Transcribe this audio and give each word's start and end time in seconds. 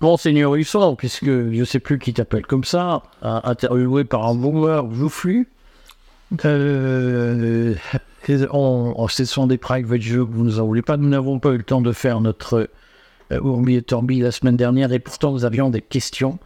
Monseigneur 0.00 0.54
Husson, 0.54 0.96
puisque 0.96 1.26
je 1.26 1.60
ne 1.60 1.64
sais 1.64 1.80
plus 1.80 1.98
qui 1.98 2.14
t'appelle 2.14 2.46
comme 2.46 2.64
ça, 2.64 3.02
interviewé 3.22 4.04
par 4.04 4.26
un 4.26 4.34
boomer 4.34 4.90
joufflu. 4.94 5.48
Euh, 6.44 7.74
on, 8.52 9.08
ce 9.08 9.24
sont 9.24 9.46
des 9.46 9.58
private 9.58 10.00
jeux 10.00 10.24
que 10.24 10.30
vous 10.32 10.44
nous 10.44 10.60
en 10.60 10.66
voulez 10.66 10.82
pas. 10.82 10.96
Nous 10.96 11.08
n'avons 11.08 11.38
pas 11.38 11.50
eu 11.50 11.58
le 11.58 11.64
temps 11.64 11.80
de 11.80 11.92
faire 11.92 12.20
notre 12.20 12.68
euh, 13.32 13.66
et 13.66 13.82
Torbi 13.82 14.20
la 14.20 14.30
semaine 14.32 14.56
dernière, 14.56 14.92
et 14.92 14.98
pourtant 14.98 15.32
nous 15.32 15.44
avions 15.44 15.70
des 15.70 15.82
questions 15.82 16.38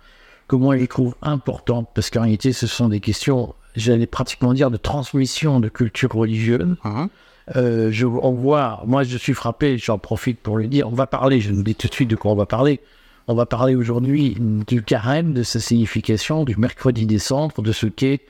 que 0.48 0.57
moi 0.57 0.77
je 0.77 0.84
trouve 0.84 1.15
importantes, 1.23 1.88
parce 1.95 2.10
qu'en 2.10 2.23
réalité 2.23 2.52
ce 2.52 2.66
sont 2.66 2.88
des 2.88 3.01
questions, 3.01 3.55
j'allais 3.77 4.07
pratiquement 4.07 4.52
dire, 4.52 4.71
de 4.71 4.77
transmission 4.77 5.60
de 5.60 5.68
culture 5.68 6.12
religieuse. 6.12 6.77
Uh-huh. 6.84 7.09
Euh, 7.57 7.91
je, 7.91 8.07
on 8.07 8.32
voit, 8.32 8.82
moi 8.87 9.05
je 9.05 9.16
suis 9.16 9.34
frappé, 9.34 9.79
j'en 9.79 9.98
profite 9.98 10.41
pour 10.41 10.59
le 10.59 10.66
dire, 10.66 10.88
on 10.88 10.95
va 10.95 11.07
parler, 11.07 11.41
je 11.41 11.52
vous 11.52 11.62
dis 11.62 11.74
tout 11.74 11.88
de 11.88 11.95
suite 11.95 12.10
de 12.10 12.16
quoi 12.16 12.32
on 12.32 12.37
va 12.37 12.46
parler. 12.46 12.80
On 13.27 13.34
va 13.34 13.46
parler 13.46 13.74
aujourd'hui 13.74 14.37
du 14.38 14.83
carême, 14.83 15.32
de 15.32 15.42
sa 15.42 15.59
signification, 15.59 16.45
du 16.45 16.56
mercredi 16.56 17.06
des 17.06 17.16
de 17.16 17.73
ce 17.73 17.87
qu'est 17.87 18.20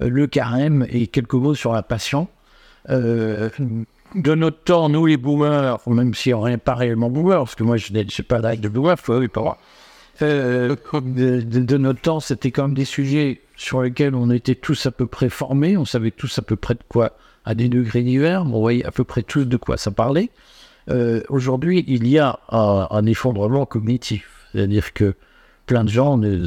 euh, 0.00 0.08
le 0.08 0.28
carême 0.28 0.86
et 0.88 1.08
quelques 1.08 1.34
mots 1.34 1.56
sur 1.56 1.72
la 1.72 1.82
passion. 1.82 2.28
Euh, 2.88 3.50
de 4.14 4.34
notre 4.36 4.62
temps, 4.62 4.88
nous 4.88 5.04
les 5.06 5.16
boomers, 5.16 5.80
même 5.88 6.14
si 6.14 6.32
on 6.32 6.46
n'est 6.46 6.58
pas 6.58 6.76
réellement 6.76 7.10
boomers, 7.10 7.40
parce 7.40 7.56
que 7.56 7.64
moi 7.64 7.76
je 7.76 7.92
n'ai 7.92 8.06
pas 8.28 8.40
d'âge 8.40 8.60
de 8.60 8.68
boomer, 8.68 8.96
oui, 9.08 9.26
pas 9.26 9.42
moi. 9.42 9.58
Euh, 10.22 10.76
de, 10.94 11.40
de, 11.40 11.76
notre 11.76 12.00
temps, 12.00 12.20
c'était 12.20 12.52
quand 12.52 12.68
même 12.68 12.74
des 12.74 12.84
sujets 12.84 13.40
sur 13.56 13.82
lesquels 13.82 14.14
on 14.14 14.30
était 14.30 14.54
tous 14.54 14.86
à 14.86 14.92
peu 14.92 15.06
près 15.06 15.28
formés, 15.28 15.76
on 15.76 15.84
savait 15.84 16.12
tous 16.12 16.38
à 16.38 16.42
peu 16.42 16.54
près 16.54 16.74
de 16.74 16.84
quoi, 16.88 17.16
à 17.44 17.56
des 17.56 17.68
degrés 17.68 18.02
divers, 18.02 18.42
on 18.46 18.60
voyait 18.60 18.84
à 18.84 18.92
peu 18.92 19.02
près 19.02 19.24
tous 19.24 19.44
de 19.44 19.56
quoi 19.56 19.76
ça 19.76 19.90
parlait. 19.90 20.30
Aujourd'hui, 21.28 21.84
il 21.88 22.06
y 22.06 22.20
a 22.20 22.38
un, 22.48 22.86
un 22.88 23.06
effondrement 23.06 23.66
cognitif. 23.66 24.35
C'est-à-dire 24.52 24.92
que 24.92 25.14
plein 25.66 25.84
de 25.84 25.88
gens, 25.88 26.16
ne, 26.16 26.46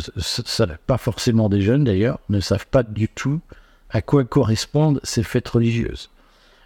pas 0.88 0.98
forcément 0.98 1.50
des 1.50 1.62
jeunes 1.62 1.84
d'ailleurs, 1.84 2.20
ne 2.30 2.40
savent 2.40 2.68
pas 2.68 2.84
du 2.84 3.08
tout 3.08 3.42
à 3.90 4.02
quoi 4.02 4.24
correspondent 4.24 5.00
ces 5.04 5.24
fêtes 5.24 5.50
religieuses. 5.50 6.10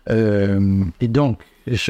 Euh, 0.09 0.84
et 1.00 1.08
donc, 1.08 1.42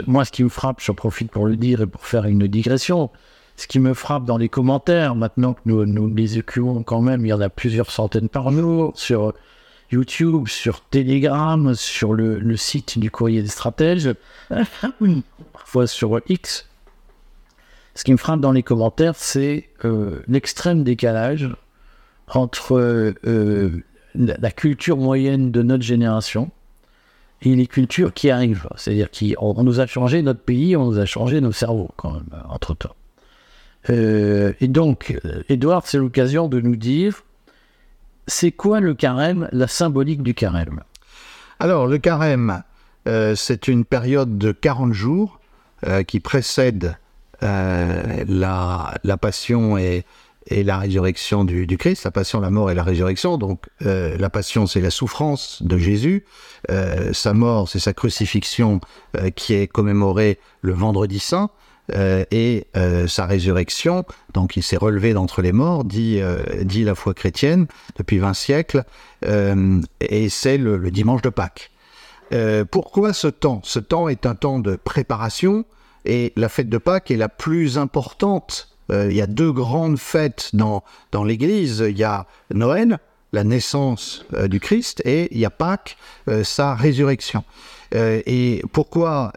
moi, 0.07 0.25
ce 0.25 0.31
qui 0.31 0.43
me 0.43 0.49
frappe, 0.49 0.79
j'en 0.81 0.93
profite 0.93 1.31
pour 1.31 1.47
le 1.47 1.55
dire 1.55 1.81
et 1.81 1.87
pour 1.87 2.05
faire 2.05 2.25
une 2.25 2.47
digression, 2.47 3.09
ce 3.55 3.67
qui 3.67 3.79
me 3.79 3.93
frappe 3.93 4.25
dans 4.25 4.37
les 4.37 4.49
commentaires, 4.49 5.15
maintenant 5.15 5.53
que 5.53 5.61
nous, 5.65 6.13
les 6.13 6.37
écouons 6.37 6.83
quand 6.83 7.01
même, 7.01 7.25
il 7.25 7.29
y 7.29 7.33
en 7.33 7.41
a 7.41 7.49
plusieurs 7.49 7.91
centaines 7.91 8.29
par 8.29 8.51
jour, 8.51 8.93
sur 8.95 9.33
YouTube, 9.91 10.47
sur 10.47 10.81
Telegram, 10.81 11.73
sur 11.75 12.13
le, 12.13 12.39
le 12.39 12.57
site 12.57 12.97
du 12.97 13.11
courrier 13.11 13.41
des 13.41 13.49
stratèges, 13.49 14.13
parfois 15.53 15.87
sur 15.87 16.19
X, 16.27 16.67
ce 17.95 18.03
qui 18.03 18.11
me 18.11 18.17
frappe 18.17 18.39
dans 18.39 18.51
les 18.51 18.63
commentaires, 18.63 19.15
c'est 19.15 19.69
euh, 19.85 20.21
l'extrême 20.27 20.83
décalage 20.83 21.49
entre 22.27 22.73
euh, 23.25 23.83
la 24.15 24.51
culture 24.51 24.97
moyenne 24.97 25.51
de 25.51 25.61
notre 25.61 25.83
génération 25.83 26.49
et 27.43 27.55
les 27.55 27.67
cultures 27.67 28.13
qui 28.13 28.31
arrivent. 28.31 28.67
C'est-à-dire 28.77 29.09
qu'on 29.11 29.63
nous 29.63 29.79
a 29.79 29.85
changé 29.85 30.21
notre 30.21 30.39
pays, 30.39 30.75
on 30.75 30.85
nous 30.85 30.99
a 30.99 31.05
changé 31.05 31.39
nos 31.41 31.51
cerveaux 31.51 31.91
quand 31.95 32.13
même, 32.13 32.43
entre-temps. 32.49 32.95
Euh, 33.89 34.53
et 34.61 34.67
donc, 34.67 35.19
Edouard, 35.49 35.85
c'est 35.85 35.97
l'occasion 35.97 36.47
de 36.47 36.61
nous 36.61 36.77
dire, 36.77 37.23
c'est 38.27 38.51
quoi 38.51 38.79
le 38.79 38.95
carême, 38.95 39.49
la 39.51 39.67
symbolique 39.67 40.23
du 40.23 40.33
carême? 40.33 40.81
Alors, 41.59 41.85
le 41.85 41.97
carême, 41.97 42.63
c'est 43.05 43.67
une 43.67 43.83
période 43.83 44.37
de 44.37 44.53
40 44.53 44.93
jours 44.93 45.39
qui 46.07 46.21
précède 46.21 46.95
euh, 47.43 48.23
la, 48.27 49.17
passion 49.17 49.77
et, 49.77 50.05
la 50.49 50.77
résurrection 50.77 51.43
du, 51.43 51.77
Christ, 51.77 52.05
la 52.05 52.11
passion, 52.11 52.39
la 52.39 52.49
mort 52.49 52.71
et 52.71 52.75
la 52.75 52.83
résurrection. 52.83 53.37
Donc 53.37 53.65
euh, 53.85 54.17
la 54.17 54.29
passion, 54.29 54.65
c'est 54.65 54.81
la 54.81 54.89
souffrance 54.89 55.61
de 55.61 55.77
Jésus. 55.77 56.25
Euh, 56.71 57.11
sa 57.13 57.33
mort, 57.33 57.67
c'est 57.69 57.79
sa 57.79 57.93
crucifixion 57.93 58.79
qui 59.35 59.53
est 59.53 59.67
commémorée 59.67 60.39
le 60.61 60.73
vendredi 60.73 61.19
saint. 61.19 61.49
Et 62.31 62.67
sa 63.07 63.25
résurrection, 63.25 64.05
donc 64.33 64.55
il 64.55 64.63
s'est 64.63 64.77
relevé 64.77 65.11
d'entre 65.11 65.41
les 65.41 65.51
morts, 65.51 65.83
dit, 65.83 66.21
la 66.21 66.95
foi 66.95 67.13
chrétienne 67.13 67.67
depuis 67.97 68.19
20 68.19 68.33
siècles, 68.33 68.85
et 69.99 70.29
c'est 70.29 70.57
le, 70.57 70.79
dimanche 70.91 71.21
de 71.23 71.29
Pâques. 71.29 71.71
pourquoi 72.71 73.11
ce 73.11 73.27
temps? 73.27 73.59
Ce 73.65 73.79
temps 73.79 74.07
est 74.07 74.25
un 74.25 74.33
temps 74.33 74.59
de 74.59 74.77
préparation, 74.77 75.65
et 76.05 76.33
la 76.35 76.49
fête 76.49 76.69
de 76.69 76.77
Pâques 76.77 77.11
est 77.11 77.17
la 77.17 77.29
plus 77.29 77.77
importante. 77.77 78.69
Euh, 78.91 79.07
il 79.09 79.15
y 79.15 79.21
a 79.21 79.27
deux 79.27 79.51
grandes 79.51 79.97
fêtes 79.97 80.49
dans, 80.53 80.83
dans 81.11 81.23
l'Église. 81.23 81.83
Il 81.87 81.97
y 81.97 82.03
a 82.03 82.25
Noël, 82.53 82.99
la 83.31 83.43
naissance 83.43 84.25
euh, 84.33 84.47
du 84.47 84.59
Christ, 84.59 85.01
et 85.05 85.29
il 85.31 85.39
y 85.39 85.45
a 85.45 85.49
Pâques, 85.49 85.97
euh, 86.27 86.43
sa 86.43 86.75
résurrection. 86.75 87.43
et 87.95 88.63
pourquoi 88.71 89.31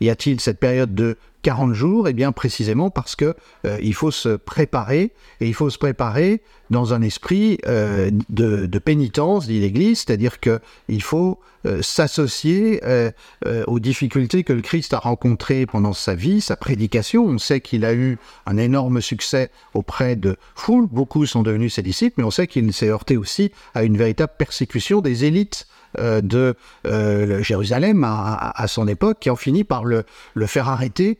y 0.00 0.10
a-t-il 0.10 0.38
cette 0.38 0.60
période 0.60 0.94
de 0.94 1.16
40 1.44 1.74
jours 1.74 2.08
Eh 2.08 2.12
bien 2.12 2.32
précisément 2.32 2.90
parce 2.90 3.14
que 3.14 3.34
il 3.80 3.94
faut 3.94 4.10
se 4.10 4.30
préparer, 4.30 5.12
et 5.40 5.46
il 5.46 5.54
faut 5.54 5.70
se 5.70 5.78
préparer 5.78 6.42
dans 6.70 6.94
un 6.94 7.02
esprit 7.02 7.58
de, 7.64 8.66
de, 8.66 8.78
pénitence, 8.78 9.46
dit 9.46 9.60
l'Église, 9.60 10.00
c'est-à-dire 10.00 10.40
qu'il 10.40 11.02
faut 11.02 11.38
euh, 11.66 11.80
s'associer 11.80 12.80
euh, 12.84 13.10
euh, 13.46 13.64
aux 13.66 13.80
difficultés 13.80 14.44
que 14.44 14.52
le 14.52 14.60
Christ 14.60 14.92
a 14.92 14.98
rencontrées 14.98 15.64
pendant 15.64 15.94
sa 15.94 16.14
vie, 16.14 16.42
sa 16.42 16.56
prédication. 16.56 17.24
On 17.24 17.38
sait 17.38 17.62
qu'il 17.62 17.86
a 17.86 17.94
eu 17.94 18.18
un 18.44 18.58
énorme 18.58 19.00
succès 19.00 19.50
auprès 19.72 20.14
de 20.14 20.36
foules, 20.54 20.86
beaucoup 20.86 21.24
sont 21.24 21.42
devenus 21.42 21.74
ses 21.74 21.82
disciples, 21.82 22.16
mais 22.18 22.24
on 22.24 22.30
sait 22.30 22.46
qu'il 22.46 22.70
s'est 22.74 22.90
heurté 22.90 23.16
aussi 23.16 23.50
à 23.72 23.82
une 23.84 23.96
véritable 23.96 24.32
persécution 24.36 25.00
des 25.00 25.24
élites 25.24 25.66
de 25.96 26.56
Jérusalem 27.40 28.02
à, 28.04 28.66
son 28.66 28.88
époque, 28.88 29.18
qui 29.20 29.30
ont 29.30 29.36
fini 29.36 29.62
par 29.62 29.84
le, 29.84 30.04
le 30.34 30.46
faire 30.46 30.68
arrêter 30.68 31.18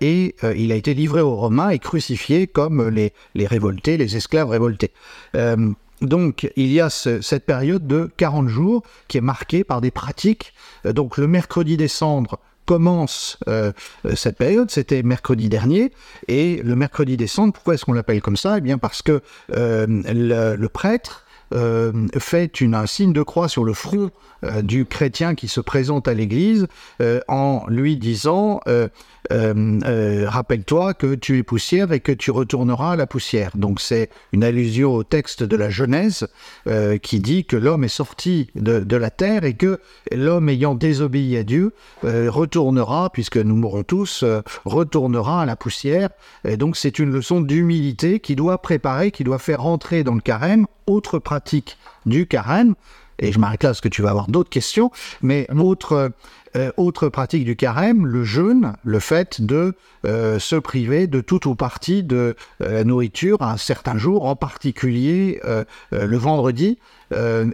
et 0.00 0.34
il 0.56 0.72
a 0.72 0.74
été 0.74 0.94
livré 0.94 1.20
aux 1.20 1.36
Romains 1.36 1.70
et 1.70 1.78
crucifié 1.78 2.46
comme 2.46 2.88
les, 2.88 3.12
les 3.34 3.46
révoltés, 3.46 3.96
les 3.96 4.16
esclaves 4.16 4.48
révoltés. 4.48 4.92
Donc 6.02 6.50
il 6.56 6.72
y 6.72 6.80
a 6.80 6.90
cette 6.90 7.46
période 7.46 7.86
de 7.86 8.10
40 8.16 8.48
jours 8.48 8.82
qui 9.08 9.18
est 9.18 9.22
marquée 9.22 9.64
par 9.64 9.80
des 9.80 9.90
pratiques. 9.90 10.52
Euh, 10.84 10.92
donc 10.92 11.16
le 11.16 11.26
mercredi 11.26 11.76
décembre 11.76 12.38
commence 12.66 13.38
euh, 13.48 13.72
cette 14.14 14.36
période, 14.36 14.70
c'était 14.70 15.04
mercredi 15.04 15.48
dernier, 15.48 15.92
et 16.26 16.60
le 16.64 16.74
mercredi 16.74 17.16
décembre, 17.16 17.52
pourquoi 17.52 17.74
est-ce 17.74 17.84
qu'on 17.84 17.92
l'appelle 17.92 18.20
comme 18.20 18.36
ça? 18.36 18.58
Eh 18.58 18.60
bien 18.60 18.76
parce 18.76 19.02
que 19.02 19.22
euh, 19.52 19.86
le, 19.88 20.66
prêtre 20.66 21.24
fait 22.18 22.60
une, 22.60 22.74
un 22.74 22.86
signe 22.86 23.12
de 23.12 23.22
croix 23.22 23.48
sur 23.48 23.64
le 23.64 23.72
front 23.72 24.10
du 24.62 24.84
chrétien 24.84 25.34
qui 25.34 25.48
se 25.48 25.60
présente 25.60 26.08
à 26.08 26.14
l'église 26.14 26.66
en 27.28 27.64
lui 27.68 27.96
disant 27.96 28.60
euh, 29.32 29.80
euh, 29.84 30.26
rappelle-toi 30.28 30.94
que 30.94 31.14
tu 31.14 31.38
es 31.38 31.42
poussière 31.42 31.92
et 31.92 32.00
que 32.00 32.12
tu 32.12 32.30
retourneras 32.30 32.92
à 32.92 32.96
la 32.96 33.06
poussière. 33.06 33.50
Donc 33.54 33.80
c'est 33.80 34.10
une 34.32 34.44
allusion 34.44 34.94
au 34.94 35.04
texte 35.04 35.42
de 35.42 35.56
la 35.56 35.70
Genèse 35.70 36.28
euh, 36.66 36.98
qui 36.98 37.20
dit 37.20 37.44
que 37.44 37.56
l'homme 37.56 37.84
est 37.84 37.88
sorti 37.88 38.50
de, 38.54 38.96
la 38.96 39.10
terre 39.10 39.44
et 39.44 39.54
que 39.54 39.80
l'homme 40.12 40.48
ayant 40.48 40.74
désobéi 40.74 41.36
à 41.36 41.42
Dieu 41.42 41.72
retournera, 42.02 43.10
puisque 43.10 43.36
nous 43.36 43.56
mourrons 43.56 43.82
tous, 43.82 44.24
retournera 44.64 45.42
à 45.42 45.46
la 45.46 45.56
poussière. 45.56 46.10
Et 46.44 46.56
donc 46.56 46.76
c'est 46.76 46.98
une 46.98 47.10
leçon 47.10 47.40
d'humilité 47.40 48.20
qui 48.20 48.36
doit 48.36 48.62
préparer, 48.62 49.10
qui 49.10 49.24
doit 49.24 49.38
faire 49.38 49.62
rentrer 49.62 50.02
dans 50.02 50.14
le 50.14 50.20
carême 50.20 50.66
autre 50.86 51.18
pratique 51.36 51.76
du 52.06 52.26
carême 52.26 52.74
et 53.18 53.30
je 53.30 53.38
m'arrête 53.38 53.62
là 53.62 53.70
parce 53.70 53.82
que 53.82 53.88
tu 53.88 54.02
vas 54.02 54.10
avoir 54.10 54.28
d'autres 54.28 54.48
questions, 54.48 54.90
mais 55.22 55.46
autre, 55.54 56.12
euh, 56.54 56.70
autre 56.76 57.08
pratique 57.08 57.44
du 57.44 57.56
carême, 57.56 58.06
le 58.06 58.24
jeûne, 58.24 58.74
le 58.84 59.00
fait 59.00 59.40
de 59.40 59.74
euh, 60.06 60.38
se 60.38 60.56
priver 60.56 61.06
de 61.06 61.20
tout 61.20 61.46
ou 61.48 61.54
partie 61.54 62.02
de 62.02 62.36
euh, 62.62 62.84
nourriture 62.84 63.40
à 63.42 63.52
un 63.52 63.56
certain 63.56 63.98
jour, 63.98 64.24
en 64.24 64.36
particulier 64.36 65.40
le 65.92 66.16
vendredi, 66.16 66.78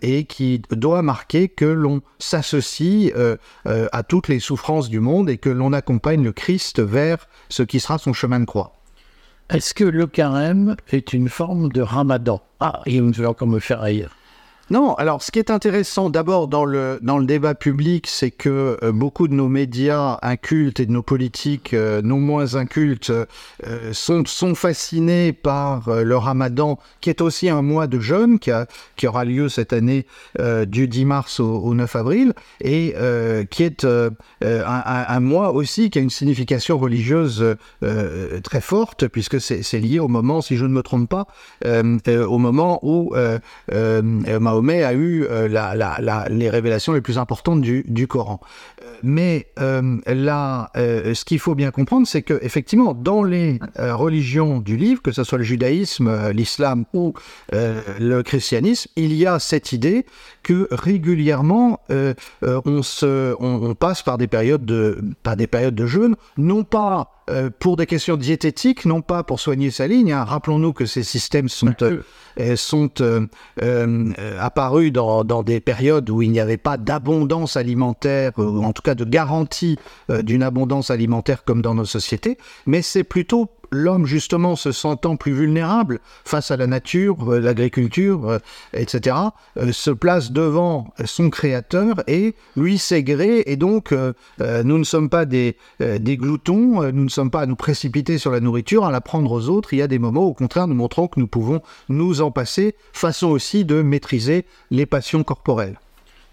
et 0.02 0.24
qui 0.24 0.62
doit 0.70 1.02
marquer 1.02 1.48
que 1.48 1.64
l'on 1.64 2.02
s'associe 2.18 3.12
à 3.64 4.02
toutes 4.02 4.28
les 4.28 4.40
souffrances 4.40 4.88
du 4.88 5.00
monde 5.00 5.28
et 5.28 5.38
que 5.38 5.50
l'on 5.50 5.72
accompagne 5.72 6.22
le 6.22 6.32
Christ 6.32 6.80
vers 6.80 7.28
ce 7.48 7.62
qui 7.62 7.80
sera 7.80 7.98
son 7.98 8.12
chemin 8.12 8.40
de 8.40 8.46
croix. 8.46 8.81
Est-ce 9.52 9.74
que 9.74 9.84
le 9.84 10.06
carême 10.06 10.76
est 10.90 11.12
une 11.12 11.28
forme 11.28 11.70
de 11.70 11.82
ramadan? 11.82 12.40
Ah, 12.58 12.80
il 12.86 13.02
va 13.12 13.28
encore 13.28 13.48
me 13.48 13.58
faire 13.58 13.82
haïr. 13.82 14.16
Non, 14.70 14.94
alors 14.94 15.22
ce 15.22 15.32
qui 15.32 15.38
est 15.38 15.50
intéressant 15.50 16.08
d'abord 16.08 16.46
dans 16.46 16.64
le, 16.64 16.98
dans 17.02 17.18
le 17.18 17.26
débat 17.26 17.54
public, 17.54 18.06
c'est 18.06 18.30
que 18.30 18.78
euh, 18.82 18.92
beaucoup 18.92 19.26
de 19.26 19.34
nos 19.34 19.48
médias 19.48 20.18
incultes 20.22 20.78
et 20.78 20.86
de 20.86 20.92
nos 20.92 21.02
politiques 21.02 21.74
euh, 21.74 22.00
non 22.00 22.18
moins 22.18 22.54
incultes 22.54 23.10
euh, 23.10 23.26
sont, 23.92 24.22
sont 24.24 24.54
fascinés 24.54 25.32
par 25.32 25.90
le 25.90 26.16
ramadan, 26.16 26.78
qui 27.00 27.10
est 27.10 27.20
aussi 27.20 27.48
un 27.48 27.60
mois 27.60 27.86
de 27.88 27.98
jeûne, 27.98 28.38
qui, 28.38 28.50
qui 28.96 29.06
aura 29.06 29.24
lieu 29.24 29.48
cette 29.48 29.72
année 29.72 30.06
du 30.66 30.88
10 30.88 31.04
mars 31.04 31.40
au, 31.40 31.58
au 31.58 31.74
9 31.74 31.96
avril, 31.96 32.32
et 32.60 32.94
qui 33.50 33.62
est 33.62 33.84
un, 33.84 34.10
un, 34.40 35.20
mois 35.20 35.52
aussi 35.52 35.90
qui 35.90 35.98
a 35.98 36.02
une 36.02 36.10
signification 36.10 36.78
religieuse 36.78 37.56
très 38.42 38.60
forte, 38.60 39.08
puisque 39.08 39.40
c'est 39.40 39.80
lié 39.80 39.98
au 39.98 40.08
moment, 40.08 40.40
si 40.40 40.56
je 40.56 40.64
ne 40.64 40.72
me 40.72 40.82
trompe 40.82 41.08
pas, 41.08 41.26
au 41.64 42.38
moment 42.38 42.78
où 42.82 43.14
Mahomet 44.52 44.84
a 44.84 44.92
eu 44.92 45.24
euh, 45.24 46.28
les 46.28 46.50
révélations 46.50 46.92
les 46.92 47.00
plus 47.00 47.18
importantes 47.18 47.62
du, 47.62 48.06
Coran. 48.06 48.40
Euh, 48.82 48.86
mais 49.02 49.46
euh, 49.58 49.98
là, 50.06 50.70
ce 50.74 51.24
qu'il 51.24 51.38
faut 51.38 51.54
bien 51.54 51.70
comprendre, 51.70 52.06
c'est 52.06 52.22
que 52.22 52.38
effectivement, 52.42 52.94
dans 52.94 53.22
les 53.22 53.58
religions 53.78 54.60
du 54.60 54.76
livre, 54.76 55.00
que 55.02 55.12
ce 55.12 55.24
soit 55.24 55.38
le 55.38 55.44
judaïsme, 55.44 56.30
l'islam 56.30 56.84
ou 56.92 57.14
le 57.52 58.22
christianisme, 58.22 58.90
il 58.96 59.14
y 59.14 59.26
a 59.26 59.38
cette 59.38 59.72
idée 59.72 60.04
que 60.42 60.68
régulièrement 60.70 61.80
on, 62.42 63.74
passe 63.78 64.02
par 64.02 64.18
des 64.18 64.26
périodes 64.26 64.64
de, 64.64 65.00
par 65.22 65.36
des 65.36 65.46
périodes 65.46 65.74
de 65.74 65.86
jeûne, 65.86 66.16
non 66.36 66.64
pas 66.64 67.21
pour 67.58 67.76
des 67.76 67.86
questions 67.86 68.16
diététiques, 68.16 68.84
non 68.84 69.02
pas 69.02 69.22
pour 69.22 69.40
soigner 69.40 69.70
sa 69.70 69.86
ligne. 69.86 70.12
Hein. 70.12 70.24
Rappelons-nous 70.24 70.72
que 70.72 70.86
ces 70.86 71.02
systèmes 71.02 71.48
sont 71.48 71.74
sont 72.56 72.90
euh, 73.00 73.26
euh, 73.62 74.12
apparus 74.38 74.92
dans, 74.92 75.24
dans, 75.24 75.42
des 75.42 75.60
périodes 75.60 76.08
où 76.10 76.22
il 76.22 76.30
n'y 76.30 76.40
avait 76.40 76.56
pas 76.56 76.76
d'abondance 76.76 77.56
alimentaire, 77.56 78.32
ou 78.38 78.64
en 78.64 78.72
tout 78.72 78.82
cas 78.82 78.94
de 78.94 79.04
garantie 79.04 79.78
euh, 80.10 80.22
d'une 80.22 80.42
abondance 80.42 80.90
alimentaire 80.90 81.44
comme 81.44 81.62
dans 81.62 81.74
nos 81.74 81.84
sociétés, 81.84 82.38
mais 82.66 82.82
c'est 82.82 83.04
plutôt 83.04 83.50
l'homme, 83.72 84.06
justement, 84.06 84.54
se 84.54 84.70
sentant 84.70 85.16
plus 85.16 85.32
vulnérable 85.32 85.98
face 86.24 86.50
à 86.50 86.56
la 86.56 86.66
nature, 86.66 87.32
euh, 87.32 87.40
l'agriculture, 87.40 88.28
euh, 88.28 88.38
etc., 88.74 89.16
euh, 89.56 89.72
se 89.72 89.90
place 89.90 90.30
devant 90.30 90.92
son 91.04 91.30
créateur 91.30 92.04
et 92.06 92.34
lui 92.56 92.78
sait 92.78 93.02
gré. 93.02 93.42
Et 93.46 93.56
donc, 93.56 93.92
nous 93.92 94.78
ne 94.78 94.84
sommes 94.84 95.08
pas 95.08 95.24
des, 95.24 95.56
des 95.80 96.16
gloutons, 96.16 96.82
nous 96.92 97.04
ne 97.04 97.08
sommes 97.08 97.30
pas 97.30 97.40
à 97.40 97.46
nous 97.46 97.56
précipiter 97.56 98.18
sur 98.18 98.30
la 98.30 98.40
nourriture, 98.40 98.84
à 98.84 98.90
la 98.90 99.00
prendre 99.00 99.32
aux 99.32 99.48
autres. 99.48 99.72
Il 99.72 99.78
y 99.78 99.82
a 99.82 99.88
des 99.88 99.98
moments, 99.98 100.24
au 100.24 100.34
contraire, 100.34 100.66
nous 100.66 100.74
montrons 100.74 101.08
que 101.08 101.18
nous 101.18 101.26
pouvons 101.26 101.62
nous 101.88 102.20
en 102.20 102.30
passer, 102.30 102.74
façon 102.92 103.28
aussi 103.28 103.64
de 103.64 103.80
maîtriser 103.80 104.44
les 104.70 104.84
passions 104.86 105.24
corporelles. 105.24 105.78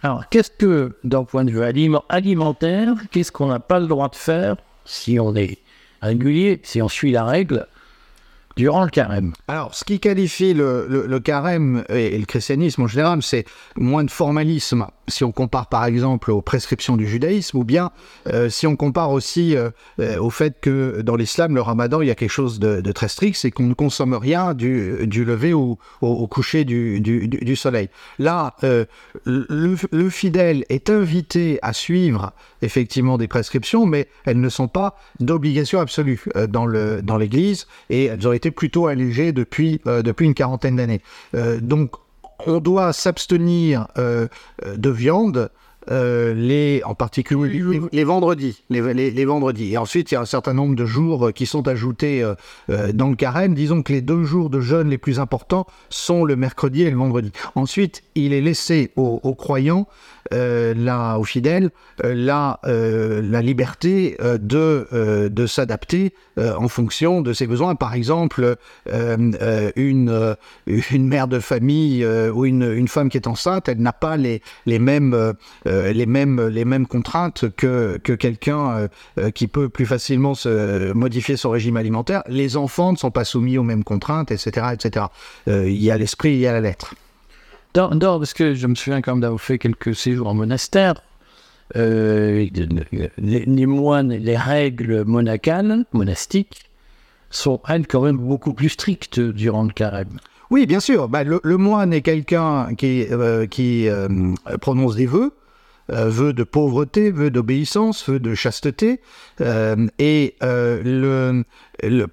Alors, 0.03 0.27
qu'est-ce 0.30 0.51
que, 0.51 0.97
d'un 1.03 1.24
point 1.24 1.45
de 1.45 1.51
vue 1.51 1.63
alimentaire, 2.09 2.95
qu'est-ce 3.12 3.31
qu'on 3.31 3.47
n'a 3.47 3.59
pas 3.59 3.80
le 3.80 3.88
droit 3.88 4.09
de 4.09 4.15
faire 4.15 4.57
si 4.86 5.19
on 5.19 5.36
est 5.36 5.59
régulier, 6.01 6.60
si 6.63 6.81
on 6.81 6.90
suit 6.90 7.12
la 7.12 7.24
règle, 7.24 7.68
durant 8.56 8.84
le 8.84 8.90
carême. 8.90 9.34
Alors, 9.48 9.74
ce 9.74 9.86
qui 9.86 10.00
qualifie 10.00 10.54
le, 10.54 11.06
le, 11.07 11.19
carême 11.19 11.86
et, 11.88 12.18
le 12.18 12.25
christianisme 12.25 12.84
en 12.84 12.88
général, 12.88 13.22
c'est 13.22 13.46
moins 13.78 14.04
de 14.04 14.12
formalisme 14.12 14.88
si 15.10 15.24
on 15.24 15.32
compare 15.32 15.68
par 15.68 15.86
exemple 15.86 16.32
aux 16.32 16.42
prescriptions 16.42 16.98
du 16.98 17.08
judaïsme, 17.08 17.58
ou 17.58 17.64
bien 17.64 17.92
euh, 18.28 18.50
si 18.50 18.68
on 18.68 18.76
compare 18.76 19.12
aussi 19.12 19.56
euh, 19.56 19.70
euh, 20.00 20.18
au 20.20 20.30
fait 20.30 20.60
que 20.62 21.02
dans 21.02 21.16
l'islam, 21.16 21.56
le 21.56 21.62
ramadan, 21.62 22.02
il 22.02 22.08
y 22.08 22.12
a 22.12 22.16
quelque 22.16 22.30
chose 22.30 22.60
de, 22.60 22.92
très 22.92 23.08
strict, 23.08 23.38
c'est 23.38 23.52
qu'on 23.52 23.68
ne 23.68 23.74
consomme 23.74 24.14
rien 24.14 24.54
du, 24.54 25.08
lever 25.26 25.54
au, 25.54 25.78
au, 26.02 26.28
coucher 26.28 26.66
du, 26.66 27.56
soleil. 27.56 27.90
Là, 28.18 28.56
le, 28.64 29.78
le, 29.92 30.10
fidèle 30.10 30.66
est 30.70 30.90
invité 30.90 31.60
à 31.62 31.74
suivre 31.74 32.34
effectivement 32.62 33.18
des 33.18 33.28
prescriptions, 33.28 33.86
mais 33.86 34.08
elles 34.26 34.40
ne 34.40 34.50
sont 34.50 34.68
pas 34.68 34.98
d'obligation 35.20 35.80
absolue 35.80 36.24
dans 36.50 36.66
le 36.66 37.02
dans 37.02 37.18
l'Église, 37.18 37.68
et 37.90 38.06
elles 38.06 38.28
ont 38.28 38.34
été 38.34 38.52
plutôt 38.52 38.88
allégées 38.88 39.32
depuis, 39.32 39.82
depuis 39.86 40.26
une 40.26 40.34
quarantaine 40.34 40.76
d'années. 40.78 41.02
donc, 41.62 41.92
on 42.45 42.59
doit 42.59 42.94
s'abstenir 42.94 43.88
euh, 43.97 44.27
de 44.65 44.89
viande 44.89 45.50
euh, 45.91 46.33
les, 46.33 46.81
en 46.86 46.95
particulier 46.95 47.63
les, 47.91 48.03
vendredis, 48.03 48.63
les, 48.69 49.25
vendredis. 49.25 49.74
Et 49.74 49.77
ensuite, 49.77 50.12
il 50.12 50.15
y 50.15 50.18
a 50.18 50.21
un 50.21 50.25
certain 50.25 50.53
nombre 50.53 50.75
de 50.75 50.86
jours 50.86 51.33
qui 51.33 51.45
sont 51.45 51.68
ajoutés 51.68 52.24
euh, 52.69 52.91
dans 52.94 53.09
le 53.09 53.15
carême. 53.15 53.53
Disons 53.53 53.81
que 53.81 53.94
les 53.94 54.01
deux 54.01 54.24
jours 54.24 54.50
de 54.50 54.59
jeûne 54.59 54.89
les 54.89 54.97
plus 54.97 55.19
importants 55.19 55.65
sont 55.89 56.25
le 56.25 56.36
mercredi 56.36 56.83
et 56.83 56.91
le 56.91 56.97
vendredi. 56.97 57.31
Ensuite, 57.56 58.03
il 58.15 58.33
est 58.33 58.41
laissé 58.41 58.91
aux 58.95 59.36
croyants 59.36 59.88
euh, 60.31 60.75
là, 60.75 61.18
aux 61.18 61.24
fidèles 61.24 61.71
euh, 62.03 62.13
la, 62.13 62.59
euh, 62.65 63.41
liberté 63.41 64.18
de, 64.19 65.45
s'adapter 65.47 66.13
en 66.38 66.68
fonction 66.68 67.21
de 67.21 67.33
ses 67.33 67.47
besoins. 67.47 67.75
Par 67.75 67.94
exemple, 67.94 68.57
une, 68.86 70.36
mère 71.00 71.27
de 71.27 71.39
famille 71.39 72.06
ou 72.06 72.45
une, 72.45 72.88
femme 72.88 73.09
qui 73.09 73.18
est 73.18 73.27
enceinte, 73.27 73.69
elle 73.69 73.80
n'a 73.80 73.94
pas 73.94 74.18
les, 74.18 74.41
mêmes, 74.68 75.33
les, 75.94 76.06
mêmes, 76.06 76.48
les 76.48 76.66
mêmes 76.66 76.88
contraintes 76.88 77.46
que, 77.56 78.00
que 78.04 78.14
quelqu'un 78.14 78.88
qui 79.34 79.48
peut 79.48 79.70
plus 79.70 79.86
facilement 79.86 80.36
se 80.36 80.92
modifier 80.94 81.38
son 81.38 81.50
régime 81.50 81.78
alimentaire. 81.78 82.24
Les 82.28 82.58
enfants 82.58 82.92
ne 82.92 82.98
sont 82.98 83.12
pas 83.12 83.26
soumis 83.26 83.58
aux 83.58 83.64
mêmes 83.64 83.84
contraintes, 83.84 84.31
etc. 84.31 84.68
etc. 84.74 85.06
il 85.48 85.81
y 85.81 85.92
a 85.92 85.98
l'esprit, 85.98 86.34
il 86.34 86.40
y 86.40 86.48
a 86.48 86.54
la 86.54 86.62
lettre. 86.62 86.96
Dans, 87.74 87.90
parce 87.98 88.34
que 88.34 88.56
je 88.56 88.68
me 88.68 88.76
souviens 88.76 89.02
quand 89.02 89.14
même 89.14 89.22
d'avoir 89.22 89.40
fait 89.40 89.60
quelques 89.60 89.96
séjours 89.96 90.28
en 90.28 90.34
monastère. 90.34 91.02
Euh, 91.76 92.48
les, 93.18 93.66
moines, 93.68 94.12
les 94.12 94.38
règles 94.38 95.04
monacales, 95.06 95.86
monastiques, 95.94 96.64
sont 97.30 97.62
elles 97.68 97.86
quand 97.86 98.02
même 98.02 98.18
beaucoup 98.18 98.54
plus 98.54 98.70
strictes 98.70 99.20
durant 99.20 99.64
le 99.64 99.72
carême. 99.72 100.18
Oui, 100.50 100.66
bien 100.66 100.80
sûr. 100.80 101.08
Bah, 101.10 101.24
le, 101.24 101.58
moine 101.58 101.94
est 101.94 102.02
quelqu'un 102.02 102.74
qui, 102.74 103.06
euh, 103.12 103.46
qui 103.46 103.88
euh, 103.88 104.08
prononce 104.60 104.96
des 104.96 105.06
vœux, 105.06 105.36
vœux 105.91 106.33
de 106.33 106.44
pauvreté, 106.44 107.12
vœux 107.12 107.31
d'obéissance, 107.31 108.07
vœux 108.07 108.19
de 108.19 108.36
chasteté, 108.36 109.01
et 110.00 110.36
le, 110.41 111.44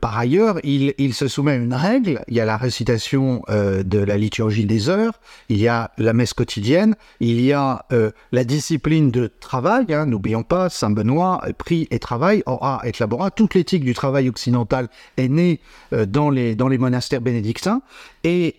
par 0.00 0.16
ailleurs, 0.18 0.58
il, 0.64 1.14
se 1.14 1.28
soumet 1.28 1.52
à 1.52 1.56
une 1.56 1.74
règle. 1.74 2.22
Il 2.28 2.34
y 2.34 2.40
a 2.40 2.44
la 2.44 2.56
récitation 2.56 3.42
euh, 3.48 3.82
de 3.82 3.98
la 3.98 4.16
liturgie 4.16 4.66
des 4.66 4.88
heures, 4.88 5.20
il 5.48 5.58
y 5.58 5.68
a 5.68 5.90
la 5.98 6.12
messe 6.12 6.34
quotidienne, 6.34 6.94
il 7.20 7.40
y 7.40 7.52
a 7.52 7.86
euh, 7.92 8.10
la 8.32 8.44
discipline 8.44 9.10
de 9.10 9.30
travail. 9.40 9.86
Hein, 9.92 10.06
n'oublions 10.06 10.42
pas, 10.42 10.68
Saint 10.68 10.90
Benoît, 10.90 11.42
prix 11.58 11.88
et 11.90 11.98
travail, 11.98 12.42
aura 12.46 12.80
et 12.84 12.92
labora. 12.98 13.30
Toute 13.30 13.54
l'éthique 13.54 13.84
du 13.84 13.94
travail 13.94 14.28
occidental 14.28 14.88
est 15.16 15.28
née 15.28 15.60
euh, 15.92 16.06
dans 16.06 16.30
les 16.30 16.78
monastères 16.78 17.20
bénédictins. 17.20 17.82
Et, 18.28 18.56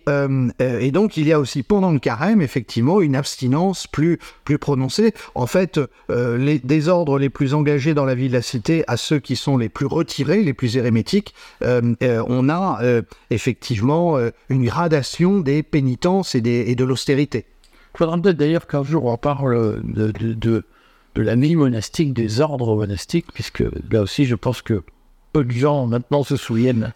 et, 0.58 0.90
donc, 0.90 1.16
il 1.16 1.26
y 1.26 1.32
a 1.32 1.38
aussi 1.38 1.62
pendant 1.62 1.92
le 1.92 1.98
carême, 1.98 2.40
effectivement, 2.40 3.00
une 3.00 3.16
abstinence 3.16 3.86
plus, 3.86 4.18
plus 4.44 4.58
prononcée. 4.58 5.12
En 5.34 5.46
fait, 5.46 5.80
les 6.08 6.58
désordres 6.58 7.18
les 7.18 7.30
plus 7.30 7.54
engagés 7.54 7.94
dans 7.94 8.04
la 8.04 8.14
vie 8.14 8.28
de 8.28 8.32
la 8.32 8.42
cité 8.42 8.84
à 8.86 8.96
ceux 8.96 9.18
qui 9.18 9.36
sont 9.36 9.56
les 9.56 9.68
plus 9.68 9.86
retirés, 9.86 10.42
les 10.42 10.54
plus 10.54 10.76
érémés 10.76 10.98
euh, 11.62 11.94
euh, 12.02 12.24
on 12.26 12.48
a 12.48 12.82
euh, 12.82 13.02
effectivement 13.30 14.18
une 14.48 14.64
gradation 14.64 15.40
des 15.40 15.62
pénitences 15.62 16.34
et, 16.34 16.40
de 16.40 16.84
l'austérité. 16.84 17.46
Il 17.94 17.98
faudra 17.98 18.18
peut-être 18.20 18.36
d'ailleurs 18.36 18.66
qu'un 18.66 18.84
jour 18.84 19.04
on 19.06 19.16
parle 19.16 19.80
de, 19.84 20.64
la 21.16 21.34
vie 21.34 21.56
monastique, 21.56 22.12
des 22.12 22.40
ordres 22.40 22.76
monastiques, 22.76 23.32
puisque 23.32 23.64
là 23.90 24.02
aussi 24.02 24.24
je 24.24 24.34
pense 24.34 24.62
que 24.62 24.82
peu 25.32 25.44
de 25.44 25.50
gens 25.50 25.86
maintenant 25.86 26.22
se 26.22 26.36
souviennent. 26.36 26.92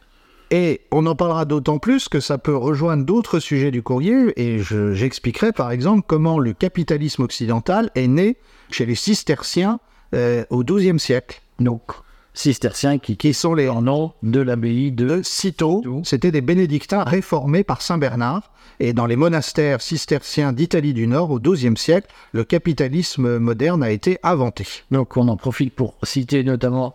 Et 0.52 0.82
on 0.90 1.06
en 1.06 1.16
parlera 1.16 1.46
d'autant 1.46 1.78
plus 1.78 2.10
que 2.10 2.20
ça 2.20 2.36
peut 2.36 2.54
rejoindre 2.54 3.06
d'autres 3.06 3.40
sujets 3.40 3.70
du 3.70 3.82
courrier, 3.82 4.34
et 4.36 4.58
j'expliquerai 4.60 5.50
par 5.50 5.70
exemple 5.70 6.02
comment 6.06 6.38
le 6.38 6.52
capitalisme 6.52 7.22
occidental 7.22 7.90
est 7.94 8.06
né 8.06 8.36
chez 8.70 8.84
les 8.84 8.94
cisterciens 8.94 9.80
au 10.12 10.62
XIIe 10.62 11.00
siècle. 11.00 11.40
Donc, 11.58 11.92
cisterciens 12.34 12.98
qui, 12.98 13.16
qui 13.16 13.32
sont 13.32 13.54
les 13.54 13.66
noms 13.66 14.12
de 14.22 14.40
l'abbaye 14.40 14.92
de, 14.92 15.22
Cîteaux. 15.22 15.82
C'était 16.04 16.30
des 16.30 16.42
bénédictins 16.42 17.02
réformés 17.02 17.64
par 17.64 17.80
Saint 17.80 17.98
Bernard. 17.98 18.52
Et 18.78 18.92
dans 18.92 19.06
les 19.06 19.16
monastères 19.16 19.80
cisterciens 19.80 20.52
d'Italie 20.52 20.92
du 20.92 21.06
Nord, 21.06 21.30
au 21.30 21.38
XIIe 21.38 21.76
siècle, 21.76 22.08
le 22.32 22.44
capitalisme 22.44 23.38
moderne 23.38 23.82
a 23.82 23.90
été 23.90 24.18
inventé. 24.22 24.66
Donc 24.90 25.16
on 25.16 25.28
en 25.28 25.36
profite 25.36 25.74
pour 25.74 25.94
citer 26.02 26.44
notamment 26.44 26.94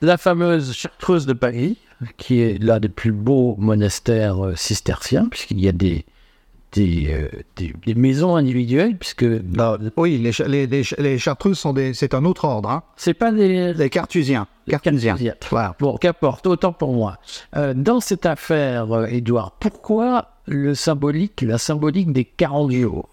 la 0.00 0.18
fameuse 0.18 0.74
Chartreuse 0.74 1.24
de 1.26 1.32
Paris, 1.32 1.78
qui 2.16 2.40
est 2.40 2.62
l'un 2.62 2.80
des 2.80 2.88
plus 2.88 3.12
beaux 3.12 3.56
monastères 3.58 4.44
euh, 4.44 4.54
cisterciens, 4.56 5.26
puisqu'il 5.30 5.60
y 5.60 5.68
a 5.68 5.72
des, 5.72 6.04
euh, 6.78 7.28
des, 7.56 7.72
des, 7.86 7.94
maisons 7.94 8.36
individuelles, 8.36 8.96
puisque... 8.98 9.26
oui, 9.96 10.18
les, 10.18 10.66
les, 10.66 10.82
les, 10.98 11.18
chartreuses, 11.18 11.58
sont 11.58 11.72
des, 11.72 11.94
c'est 11.94 12.14
un 12.14 12.24
autre 12.24 12.44
ordre. 12.44 12.70
Hein. 12.70 12.82
C'est 12.96 13.14
pas 13.14 13.30
des... 13.30 13.72
Les 13.74 13.90
cartusiens. 13.90 14.46
Cartusiens. 14.68 15.16
Voilà. 15.50 15.76
Bon, 15.78 15.96
qu'importe, 15.96 16.46
autant 16.46 16.72
pour 16.72 16.92
moi. 16.92 17.18
Euh, 17.56 17.74
dans 17.74 18.00
cette 18.00 18.26
affaire, 18.26 19.06
Edouard, 19.06 19.52
pourquoi 19.60 20.30
le 20.46 20.74
symbolique, 20.74 21.42
la 21.42 21.58
symbolique 21.58 22.12
des 22.12 22.24
40 22.24 22.72
jours? 22.72 23.08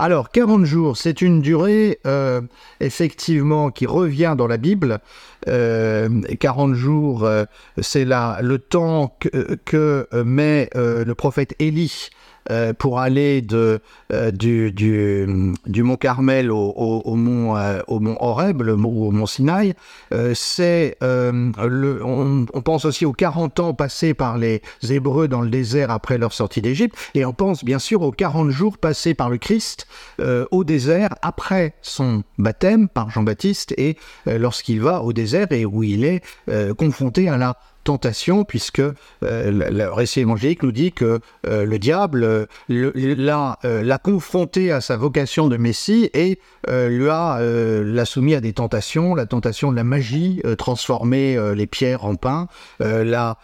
Alors, 0.00 0.30
40 0.30 0.64
jours, 0.64 0.96
c'est 0.96 1.22
une 1.22 1.40
durée 1.40 1.98
euh, 2.06 2.40
effectivement 2.78 3.70
qui 3.70 3.84
revient 3.84 4.36
dans 4.38 4.46
la 4.46 4.56
Bible. 4.56 5.00
Euh, 5.48 6.08
40 6.38 6.74
jours, 6.74 7.24
euh, 7.24 7.44
c'est 7.80 8.04
le 8.04 8.56
temps 8.58 9.16
que, 9.18 9.56
que 9.64 10.06
met 10.24 10.70
euh, 10.76 11.04
le 11.04 11.14
prophète 11.16 11.56
Élie 11.58 12.10
euh, 12.50 12.72
pour 12.72 12.98
aller 12.98 13.42
de, 13.42 13.80
euh, 14.12 14.30
du, 14.30 14.72
du, 14.72 15.82
mont 15.82 15.96
Carmel 15.96 16.50
au, 16.50 16.56
au 16.56 17.14
mont, 17.14 17.56
euh, 17.56 17.80
au 17.88 18.00
mont 18.00 18.16
Horeb, 18.20 18.62
le, 18.62 18.72
au 18.72 19.10
mont 19.10 19.26
Sinaï. 19.26 19.74
c'est 20.34 20.96
le, 21.00 22.00
on, 22.04 22.46
on, 22.52 22.62
pense 22.62 22.84
aussi 22.84 23.04
aux 23.04 23.12
40 23.12 23.60
ans 23.60 23.74
passés 23.74 24.14
par 24.14 24.38
les 24.38 24.62
Hébreux 24.88 25.28
dans 25.28 25.42
le 25.42 25.50
désert 25.50 25.90
après 25.90 26.18
leur 26.18 26.32
sortie 26.32 26.62
d'Égypte, 26.62 26.96
et 27.14 27.24
on 27.24 27.32
pense 27.32 27.64
bien 27.64 27.78
sûr 27.78 28.02
aux 28.02 28.12
40 28.12 28.50
jours 28.50 28.78
passés 28.78 29.14
par 29.14 29.28
le 29.28 29.38
Christ 29.38 29.86
au 30.50 30.64
désert 30.64 31.14
après 31.22 31.74
son 31.82 32.22
baptême 32.38 32.88
par 32.88 33.10
Jean-Baptiste 33.10 33.74
et 33.76 33.96
lorsqu'il 34.26 34.80
va 34.80 35.02
au 35.02 35.12
désert 35.12 35.48
et 35.50 35.64
où 35.64 35.82
il 35.82 36.04
est 36.04 36.22
confronté 36.76 37.28
à 37.28 37.36
la 37.36 37.56
tentation, 37.88 38.44
puisque 38.44 38.80
euh, 38.80 38.92
le, 39.22 39.90
récit 39.90 40.20
évangélique 40.20 40.62
nous 40.62 40.72
dit 40.72 40.92
que 40.92 41.20
euh, 41.46 41.64
le 41.64 41.78
diable 41.78 42.22
euh, 42.22 42.46
l'a, 42.68 43.98
confronté 43.98 44.70
à 44.70 44.82
sa 44.82 44.98
vocation 44.98 45.48
de 45.48 45.56
Messie 45.56 46.10
et 46.12 46.38
lui 46.68 47.08
a 47.08 48.04
soumis 48.04 48.34
à 48.34 48.42
des 48.42 48.52
tentations, 48.52 49.14
la 49.14 49.24
tentation 49.24 49.70
de 49.70 49.76
la 49.76 49.84
magie, 49.84 50.42
transformer 50.58 51.38
les 51.54 51.66
pierres 51.66 52.04
en 52.04 52.14
pain, 52.14 52.46
la 52.80 53.38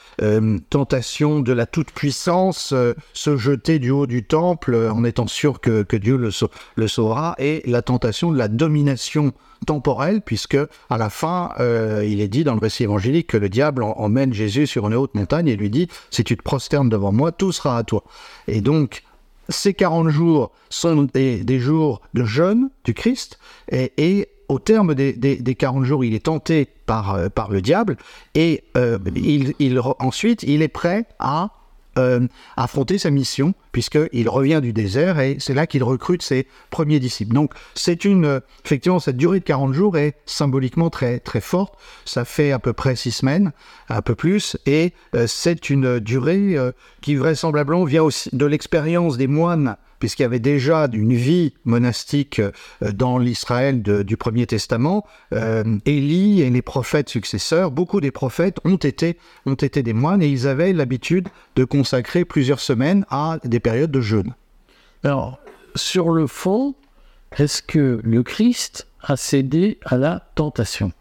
tentation 0.71 1.41
de 1.41 1.53
la 1.53 1.67
toute-puissance, 1.67 2.75
se 3.15 3.37
jeter 3.37 3.79
du 3.79 3.91
haut 3.91 4.07
du 4.07 4.25
temple 4.25 4.75
en 4.77 5.05
étant 5.05 5.27
sûr 5.27 5.61
que, 5.61 5.83
que 5.83 5.97
Dieu 5.97 6.17
le, 6.17 6.31
le 6.77 6.89
sauvera, 6.89 7.35
et 7.39 7.63
la 7.67 7.83
tentation 7.83 8.31
de 8.31 8.39
la 8.39 8.49
domination 8.49 9.33
temporel, 9.65 10.21
puisque 10.21 10.59
à 10.91 10.99
la 10.99 11.11
fin, 11.11 11.53
euh, 11.61 12.05
il 12.07 12.21
est 12.21 12.29
dit 12.29 12.45
dans 12.45 12.55
le 12.55 12.61
récit 12.61 12.85
évangélique 12.85 13.29
que 13.29 13.37
le 13.37 13.49
diable 13.49 13.83
emmène 13.83 14.33
Jésus 14.33 14.67
sur 14.67 14.87
une 14.87 14.95
haute 14.95 15.15
montagne 15.15 15.49
et 15.49 15.57
lui 15.57 15.71
dit, 15.71 15.89
si 16.11 16.25
tu 16.25 16.37
te 16.37 16.43
prosternes 16.43 16.89
devant 16.89 17.13
moi, 17.13 17.33
tout 17.33 17.53
sera 17.53 17.79
à 17.79 17.85
toi. 17.85 18.05
Et 18.49 18.61
donc, 18.61 19.03
ces 19.49 19.75
40 19.75 20.09
jours 20.09 20.53
sont 20.71 21.09
des, 21.13 21.59
jours 21.59 22.01
de 22.15 22.25
jeûne 22.25 22.71
du 22.85 22.95
Christ, 22.95 23.39
et, 23.71 24.29
au 24.49 24.59
terme 24.59 24.95
des, 24.95 25.15
des, 25.15 25.55
40 25.55 25.85
jours, 25.85 26.05
il 26.05 26.15
est 26.15 26.27
tenté 26.27 26.69
par, 26.85 27.15
euh, 27.15 27.29
par 27.31 27.51
le 27.51 27.63
diable, 27.63 27.97
et 28.35 28.63
euh, 28.77 28.99
il, 29.17 29.81
ensuite, 29.99 30.43
il 30.43 30.61
est 30.61 30.69
prêt 30.69 31.07
à 31.19 31.51
euh, 31.99 32.27
affronter 32.57 32.99
sa 32.99 33.11
mission, 33.11 33.55
puisqu'il 33.73 34.29
revient 34.29 34.61
du 34.63 34.73
désert 34.73 35.21
et 35.21 35.37
c'est 35.39 35.55
là 35.55 35.67
qu'il 35.67 35.83
recrute 35.83 36.23
ses 36.23 36.47
premiers 36.71 37.01
disciples. 37.01 37.35
Donc, 37.35 37.53
c'est 37.75 38.05
une, 38.05 38.41
effectivement, 38.65 38.99
cette 38.99 39.17
durée 39.17 39.41
de 39.41 39.45
40 39.45 39.75
jours 39.75 39.97
est 39.97 40.17
symboliquement 40.27 40.91
très, 40.91 41.21
très 41.21 41.41
forte. 41.41 41.75
Ça 42.05 42.25
fait 42.25 42.53
à 42.53 42.59
peu 42.59 42.73
près 42.73 42.97
six 42.97 43.13
semaines, 43.13 43.53
un 43.89 44.03
peu 44.03 44.15
plus, 44.15 44.57
et 44.67 44.93
euh, 45.15 45.27
c'est 45.27 45.71
une 45.71 46.01
durée 46.01 46.57
euh, 46.57 46.73
qui 47.01 47.15
vraisemblablement 47.15 47.85
vient 47.85 48.03
aussi 48.03 48.31
de 48.33 48.47
l'expérience 48.47 49.17
des 49.17 49.27
moines 49.27 49.77
puisqu'il 49.99 50.23
y 50.23 50.27
avait 50.27 50.39
déjà 50.39 50.89
une 50.93 51.15
vie 51.15 51.55
monastique 51.65 52.41
euh, 52.41 52.53
dans 52.93 53.19
l'Israël 53.19 53.83
du 53.83 54.17
Premier 54.17 54.47
Testament. 54.47 55.07
Euh, 55.33 55.79
Élie 55.87 56.43
et 56.43 56.51
les 56.51 56.63
prophètes 56.63 57.09
successeurs, 57.09 57.71
beaucoup 57.71 58.01
des 58.01 58.11
prophètes 58.11 58.59
ont 58.65 58.77
été, 58.77 59.19
ont 59.47 59.55
été 59.55 59.83
des 59.83 59.93
moines 59.93 60.23
et 60.23 60.29
ils 60.29 60.47
avaient 60.47 60.73
l'habitude 60.73 61.29
de 61.57 61.65
consacrer 61.65 62.25
plusieurs 62.25 62.61
semaines 62.61 63.05
à 63.11 63.39
des 63.45 63.61
périodes 63.61 63.91
de 63.91 64.01
jeûne. 64.01 64.35
Alors, 65.03 65.39
sur 65.75 66.11
le 66.11 66.27
fond, 66.27 66.75
est-ce 67.37 67.63
que 67.63 68.01
le 68.03 68.23
Christ 68.23 68.87
a 69.03 69.17
cédé 69.17 69.79
à 69.85 69.97
la 69.97 70.29
tentation? 70.35 70.93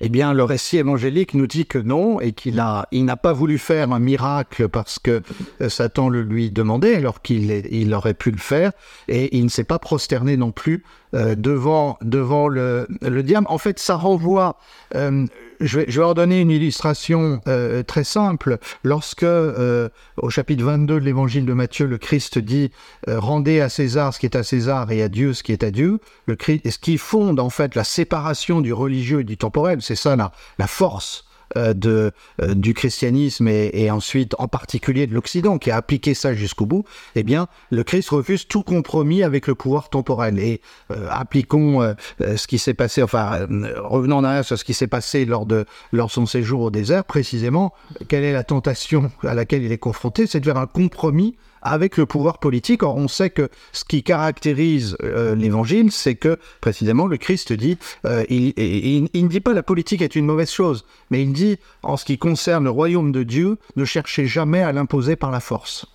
Eh 0.00 0.08
bien, 0.08 0.32
le 0.32 0.44
récit 0.44 0.78
évangélique 0.78 1.34
nous 1.34 1.46
dit 1.46 1.66
que 1.66 1.78
non 1.78 2.20
et 2.20 2.32
qu'il 2.32 2.58
a, 2.58 2.86
il 2.90 3.04
n'a 3.04 3.16
pas 3.16 3.32
voulu 3.32 3.58
faire 3.58 3.92
un 3.92 3.98
miracle 3.98 4.68
parce 4.68 4.98
que 4.98 5.22
euh, 5.60 5.68
Satan 5.68 6.08
le 6.08 6.22
lui 6.22 6.50
demandait, 6.50 6.96
alors 6.96 7.22
qu'il 7.22 7.50
il 7.70 7.92
aurait 7.94 8.14
pu 8.14 8.30
le 8.30 8.38
faire, 8.38 8.72
et 9.08 9.36
il 9.36 9.44
ne 9.44 9.50
s'est 9.50 9.64
pas 9.64 9.78
prosterné 9.78 10.36
non 10.36 10.52
plus 10.52 10.84
euh, 11.14 11.34
devant 11.34 11.98
devant 12.02 12.48
le, 12.48 12.86
le 13.02 13.22
diable. 13.22 13.46
En 13.50 13.58
fait, 13.58 13.78
ça 13.78 13.96
renvoie 13.96 14.56
euh, 14.94 15.26
je 15.60 15.80
vais, 15.80 15.84
je 15.88 16.00
vais 16.00 16.14
donner 16.14 16.40
une 16.40 16.50
illustration 16.50 17.40
euh, 17.46 17.82
très 17.82 18.04
simple. 18.04 18.58
Lorsque, 18.82 19.22
euh, 19.22 19.88
au 20.16 20.30
chapitre 20.30 20.64
22 20.64 21.00
de 21.00 21.04
l'évangile 21.04 21.44
de 21.44 21.52
Matthieu, 21.52 21.86
le 21.86 21.98
Christ 21.98 22.38
dit 22.38 22.70
euh, 23.08 23.20
Rendez 23.20 23.60
à 23.60 23.68
César 23.68 24.14
ce 24.14 24.18
qui 24.18 24.26
est 24.26 24.36
à 24.36 24.42
César 24.42 24.90
et 24.90 25.02
à 25.02 25.08
Dieu 25.08 25.34
ce 25.34 25.42
qui 25.42 25.52
est 25.52 25.62
à 25.62 25.70
Dieu, 25.70 25.98
le 26.26 26.36
Christ, 26.36 26.68
ce 26.68 26.78
qui 26.78 26.98
fonde 26.98 27.40
en 27.40 27.50
fait 27.50 27.74
la 27.74 27.84
séparation 27.84 28.60
du 28.60 28.72
religieux 28.72 29.20
et 29.20 29.24
du 29.24 29.36
temporel, 29.36 29.82
c'est 29.82 29.96
ça 29.96 30.16
la, 30.16 30.32
la 30.58 30.66
force 30.66 31.24
de, 31.56 32.12
euh, 32.40 32.54
du 32.54 32.74
christianisme 32.74 33.48
et, 33.48 33.90
ensuite 33.90 34.34
en 34.38 34.48
particulier 34.48 35.06
de 35.06 35.14
l'Occident 35.14 35.58
qui 35.58 35.70
a 35.70 35.76
appliqué 35.76 36.14
ça 36.14 36.34
jusqu'au 36.34 36.66
bout, 36.66 36.84
eh 37.14 37.22
bien, 37.22 37.48
le 37.70 37.82
Christ 37.82 38.10
refuse 38.10 38.46
tout 38.46 38.62
compromis 38.62 39.22
avec 39.22 39.46
le 39.46 39.54
pouvoir 39.54 39.90
temporel. 39.90 40.38
Et 40.38 40.60
euh, 40.90 41.08
appliquons 41.10 41.82
euh, 41.82 41.94
ce 42.36 42.46
qui 42.46 42.58
s'est 42.58 42.74
passé, 42.74 43.02
enfin, 43.02 43.46
revenons 43.76 44.18
en 44.18 44.24
arrière 44.24 44.44
sur 44.44 44.58
ce 44.58 44.64
qui 44.64 44.74
s'est 44.74 44.86
passé 44.86 45.24
lors 45.24 45.46
de 45.46 45.64
lors 45.92 46.10
son 46.10 46.26
séjour 46.26 46.60
au 46.60 46.70
désert, 46.70 47.04
précisément, 47.04 47.72
quelle 48.08 48.24
est 48.24 48.32
la 48.32 48.44
tentation 48.44 49.10
à 49.22 49.34
laquelle 49.34 49.62
il 49.62 49.72
est 49.72 49.78
confronté 49.78 50.26
C'est 50.26 50.40
de 50.40 50.44
faire 50.44 50.56
un 50.56 50.66
compromis 50.66 51.36
avec 51.62 51.96
le 51.96 52.06
pouvoir 52.06 52.38
politique. 52.38 52.82
Or, 52.82 52.96
on 52.96 53.08
sait 53.08 53.30
que 53.30 53.48
ce 53.72 53.84
qui 53.84 54.02
caractérise 54.02 54.96
euh, 55.02 55.34
l'évangile, 55.34 55.92
c'est 55.92 56.14
que 56.14 56.38
précisément 56.60 57.06
le 57.06 57.16
Christ 57.16 57.52
dit, 57.52 57.78
euh, 58.04 58.24
il, 58.28 59.08
ne 59.14 59.28
dit 59.28 59.40
pas 59.40 59.52
la 59.52 59.62
politique 59.62 60.02
est 60.02 60.16
une 60.16 60.26
mauvaise 60.26 60.50
chose, 60.50 60.84
mais 61.10 61.22
il 61.22 61.32
dit, 61.32 61.58
en 61.82 61.96
ce 61.96 62.04
qui 62.04 62.18
concerne 62.18 62.64
le 62.64 62.70
royaume 62.70 63.12
de 63.12 63.22
Dieu, 63.22 63.58
ne 63.76 63.84
cherchez 63.84 64.26
jamais 64.26 64.62
à 64.62 64.72
l'imposer 64.72 65.16
par 65.16 65.30
la 65.30 65.40
force. 65.40 65.86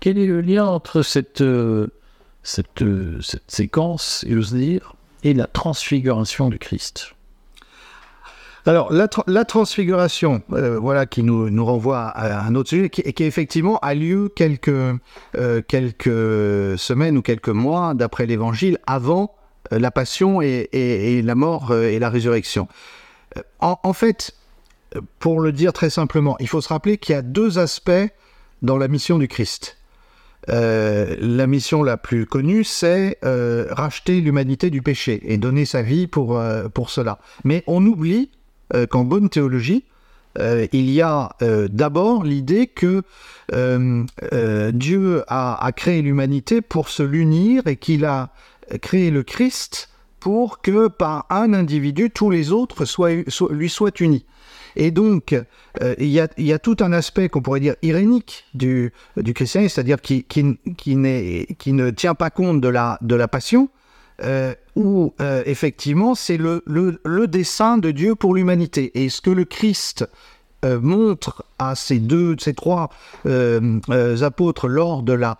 Quel 0.00 0.18
est 0.18 0.26
le 0.26 0.40
lien 0.40 0.64
entre 0.64 1.02
cette, 1.02 1.42
euh, 1.42 1.88
cette, 2.42 2.84
cette 3.20 3.50
séquence, 3.50 4.24
dire, 4.24 4.94
et 5.22 5.34
la 5.34 5.46
transfiguration 5.46 6.48
du 6.48 6.58
Christ? 6.58 7.14
Alors, 8.66 8.92
la, 8.92 9.08
tra 9.08 9.24
la 9.26 9.44
transfiguration, 9.44 10.42
euh, 10.52 10.78
voilà, 10.78 11.06
qui 11.06 11.22
nous, 11.22 11.64
renvoie 11.64 12.00
à 12.00 12.44
un 12.44 12.54
autre 12.54 12.68
sujet, 12.68 12.90
qui, 12.90 13.02
qui 13.02 13.24
effectivement 13.24 13.78
a 13.78 13.94
lieu 13.94 14.30
quelques, 14.34 14.68
euh, 14.68 15.62
quelques 15.66 16.78
semaines 16.78 17.16
ou 17.16 17.22
quelques 17.22 17.48
mois, 17.48 17.94
d'après 17.94 18.26
l'Évangile, 18.26 18.78
avant 18.86 19.34
euh, 19.72 19.78
la 19.78 19.90
passion 19.90 20.42
et, 20.42 21.22
la 21.24 21.34
mort 21.34 21.74
et 21.74 21.98
la 21.98 22.10
résurrection. 22.10 22.68
En, 23.60 23.92
fait, 23.92 24.34
pour 25.20 25.40
le 25.40 25.52
dire 25.52 25.72
très 25.72 25.90
simplement, 25.90 26.36
il 26.40 26.48
faut 26.48 26.60
se 26.60 26.68
rappeler 26.68 26.98
qu'il 26.98 27.14
y 27.14 27.18
a 27.18 27.22
deux 27.22 27.58
aspects 27.58 27.92
dans 28.60 28.76
la 28.76 28.88
mission 28.88 29.18
du 29.18 29.28
Christ. 29.28 29.78
La 30.48 31.46
mission 31.46 31.84
la 31.84 31.96
plus 31.96 32.26
connue, 32.26 32.64
c'est 32.64 33.18
racheter 33.22 34.20
l'humanité 34.20 34.70
du 34.70 34.82
péché 34.82 35.20
et 35.22 35.36
donner 35.36 35.64
sa 35.64 35.82
vie 35.82 36.08
pour, 36.08 36.42
pour 36.74 36.90
cela. 36.90 37.20
Mais 37.44 37.62
on 37.68 37.86
oublie 37.86 38.30
qu'en 38.90 39.04
bonne 39.04 39.28
théologie, 39.28 39.84
euh, 40.38 40.66
il 40.72 40.90
y 40.90 41.00
a 41.02 41.30
euh, 41.42 41.68
d'abord 41.70 42.24
l'idée 42.24 42.66
que 42.68 43.02
Dieu 44.72 45.24
a, 45.26 45.72
créé 45.74 46.02
l'humanité 46.02 46.60
pour 46.60 46.88
se 46.88 47.02
l'unir 47.02 47.66
et 47.66 47.76
qu'il 47.76 48.04
a 48.04 48.30
créé 48.80 49.10
le 49.10 49.24
Christ 49.24 49.88
pour 50.20 50.60
que 50.60 50.86
par 50.86 51.26
un 51.30 51.52
individu, 51.52 52.10
tous 52.10 52.30
les 52.30 52.52
autres 52.52 52.84
lui 53.52 53.68
soient 53.68 53.90
unis. 53.98 54.24
Et 54.76 54.92
donc, 54.92 55.32
euh, 55.32 55.94
il, 55.98 56.06
y 56.06 56.20
a, 56.20 56.28
il, 56.36 56.44
y 56.44 56.52
a, 56.52 56.60
tout 56.60 56.76
un 56.78 56.92
aspect 56.92 57.28
qu'on 57.28 57.42
pourrait 57.42 57.58
dire 57.58 57.74
irénique 57.82 58.44
du, 58.54 58.92
du 59.16 59.34
christianisme, 59.34 59.74
c'est-à-dire 59.74 60.00
qui, 60.00 60.22
qui, 60.22 60.58
qui, 60.76 60.96
qui, 61.58 61.72
ne 61.72 61.90
tient 61.90 62.14
pas 62.14 62.30
compte 62.30 62.60
de 62.60 62.68
la, 62.68 62.98
de 63.00 63.16
la 63.16 63.26
passion, 63.26 63.68
euh, 64.22 64.54
où 64.76 65.14
euh, 65.20 65.42
effectivement 65.46 66.14
c'est 66.14 66.36
le, 66.36 66.62
le, 66.66 67.26
dessein 67.26 67.78
de 67.78 67.90
Dieu 67.90 68.14
pour 68.14 68.34
l'humanité. 68.34 68.90
Et 69.02 69.08
ce 69.08 69.20
que 69.20 69.30
le 69.30 69.44
Christ 69.44 70.08
euh, 70.64 70.78
montre 70.80 71.44
à 71.58 71.74
ces 71.74 71.98
deux, 71.98 72.36
ces 72.38 72.54
trois 72.54 72.90
apôtres 74.22 74.68
lors 74.68 75.02
de 75.02 75.12
la 75.12 75.38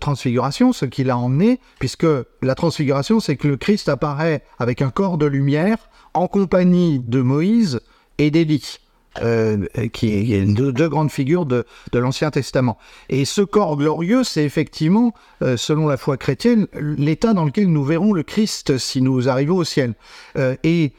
transfiguration, 0.00 0.72
ce 0.72 0.84
qu'il 0.84 1.10
a 1.10 1.16
emmené, 1.16 1.60
puisque 1.78 2.06
la 2.42 2.54
transfiguration, 2.54 3.20
c'est 3.20 3.36
que 3.36 3.48
le 3.48 3.56
Christ 3.56 3.88
apparaît 3.88 4.42
avec 4.58 4.82
un 4.82 4.90
corps 4.90 5.18
de 5.18 5.26
lumière 5.26 5.78
en 6.12 6.28
compagnie 6.28 7.00
de 7.00 7.20
Moïse 7.22 7.80
et 8.18 8.30
d'Élie 8.30 8.78
euh, 9.22 9.66
qui 9.92 10.34
est 10.34 10.44
deux, 10.44 10.88
grandes 10.88 11.10
figures 11.10 11.46
de, 11.46 11.64
de 11.92 11.98
l'Ancien 11.98 12.30
Testament. 12.30 12.78
Et 13.08 13.24
ce 13.24 13.42
corps 13.42 13.76
glorieux, 13.76 14.24
c'est 14.24 14.44
effectivement, 14.44 15.14
euh, 15.42 15.56
selon 15.56 15.86
la 15.86 15.96
foi 15.96 16.16
chrétienne, 16.16 16.66
l'état 16.74 17.34
dans 17.34 17.44
lequel 17.44 17.68
nous 17.68 17.84
verrons 17.84 18.12
le 18.12 18.22
Christ 18.22 18.78
si 18.78 19.02
nous 19.02 19.28
arrivons 19.28 19.56
au 19.56 19.64
ciel. 19.64 19.94
Euh, 20.36 20.56
et 20.64 20.92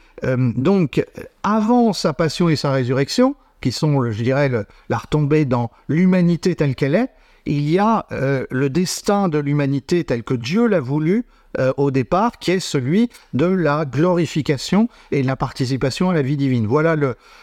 donc, 0.56 1.04
avant 1.42 1.92
sa 1.92 2.14
passion 2.14 2.48
et 2.48 2.56
sa 2.56 2.72
résurrection, 2.72 3.36
qui 3.60 3.70
sont, 3.70 4.10
je 4.10 4.22
dirais, 4.22 4.48
le- 4.48 4.64
la 4.88 4.96
retombée 4.98 5.44
dans 5.44 5.70
l'humanité 5.88 6.54
telle 6.54 6.74
qu'elle 6.74 6.94
est, 6.94 7.10
il 7.44 7.68
y 7.68 7.78
a 7.78 8.06
euh, 8.12 8.44
le 8.50 8.70
destin 8.70 9.28
de 9.28 9.38
l'humanité 9.38 10.04
tel 10.04 10.22
que 10.24 10.34
Dieu 10.34 10.66
l'a 10.66 10.80
voulu 10.80 11.24
euh, 11.58 11.72
au 11.76 11.90
départ, 11.90 12.38
qui 12.38 12.50
est 12.50 12.60
celui 12.60 13.08
de 13.32 13.46
la 13.46 13.84
glorification 13.84 14.88
et 15.10 15.22
de 15.22 15.26
la 15.26 15.36
participation 15.36 16.10
à 16.10 16.14
la 16.14 16.22
vie 16.22 16.36
divine. 16.36 16.66
Voilà 16.66 16.96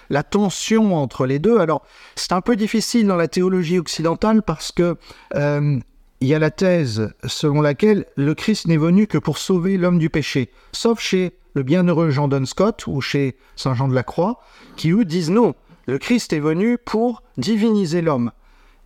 la 0.10 0.24
tension 0.24 0.96
entre 0.96 1.26
les 1.26 1.40
deux. 1.40 1.60
Alors, 1.60 1.84
c'est 2.16 2.32
un 2.32 2.42
peu 2.42 2.56
difficile 2.56 3.08
dans 3.08 3.16
la 3.16 3.28
théologie 3.28 3.80
occidentale 3.80 4.44
parce 4.44 4.72
que 4.72 4.98
euh, 5.36 5.80
il 6.22 6.28
y 6.28 6.34
a 6.34 6.40
la 6.40 6.52
thèse 6.52 7.14
selon 7.26 7.62
laquelle 7.62 8.06
le 8.16 8.34
Christ 8.34 8.68
n'est 8.68 8.78
venu 8.78 9.08
que 9.08 9.18
pour 9.18 9.38
sauver 9.38 9.78
l'homme 9.78 10.00
du 10.00 10.10
péché, 10.10 10.52
sauf 10.72 11.00
chez 11.00 11.34
le 11.54 11.64
bienheureux 11.64 12.12
Jean 12.12 12.28
Donne 12.28 12.46
Scott 12.46 12.88
ou 12.88 13.02
chez 13.02 13.36
Saint 13.56 13.74
Jean 13.74 13.88
de 13.88 13.94
la 13.94 14.04
Croix, 14.04 14.40
qui 14.76 14.92
eux 14.92 15.06
disent 15.06 15.32
non, 15.32 15.54
le 15.86 15.98
Christ 15.98 16.32
est 16.34 16.40
venu 16.40 16.78
pour 16.78 17.24
diviniser 17.38 18.02
l'homme. 18.02 18.32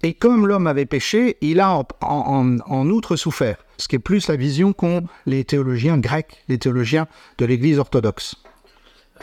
Et 0.04 0.14
comme 0.14 0.46
l'homme 0.46 0.68
avait 0.68 0.86
péché, 0.86 1.38
il 1.42 1.60
a 1.60 1.84
en, 2.02 2.90
outre 2.90 3.16
souffert, 3.16 3.58
ce 3.78 3.88
qui 3.88 3.96
est 3.96 4.00
plus 4.00 4.28
la 4.28 4.36
vision 4.36 4.74
qu'ont 4.74 5.06
les 5.26 5.44
théologiens 5.44 5.98
grecs, 5.98 6.44
les 6.48 6.60
théologiens 6.60 7.08
de 7.38 7.46
l'Église 7.46 7.80
orthodoxe. 7.80 8.36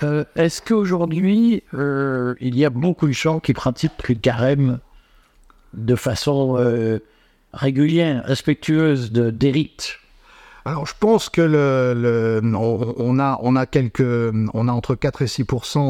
Euh, 0.02 0.25
Est-ce 0.35 0.61
qu'aujourd'hui, 0.61 1.62
euh, 1.75 2.35
il 2.40 2.59
y 2.59 2.64
a 2.64 2.71
beaucoup 2.71 3.07
de 3.07 3.12
gens 3.12 3.38
qui 3.38 3.52
pratiquent 3.52 4.09
le 4.09 4.16
carême 4.16 4.81
de 5.75 5.95
façon 5.95 6.57
euh, 6.59 6.99
régulière, 7.52 8.25
respectueuse 8.25 9.12
de, 9.12 9.31
des 9.31 9.52
rites? 9.52 9.99
Alors, 10.66 10.87
je 10.87 10.94
pense 10.99 11.28
que 11.28 11.42
le, 11.42 11.92
le- 11.94 12.40
on, 12.56 13.18
a, 13.18 13.38
on 13.42 13.54
a 13.54 13.66
quelques, 13.66 14.00
on 14.54 14.66
a 14.68 14.73
entre 14.73 14.94
4 14.94 15.21
et 15.21 15.26
6 15.26 15.42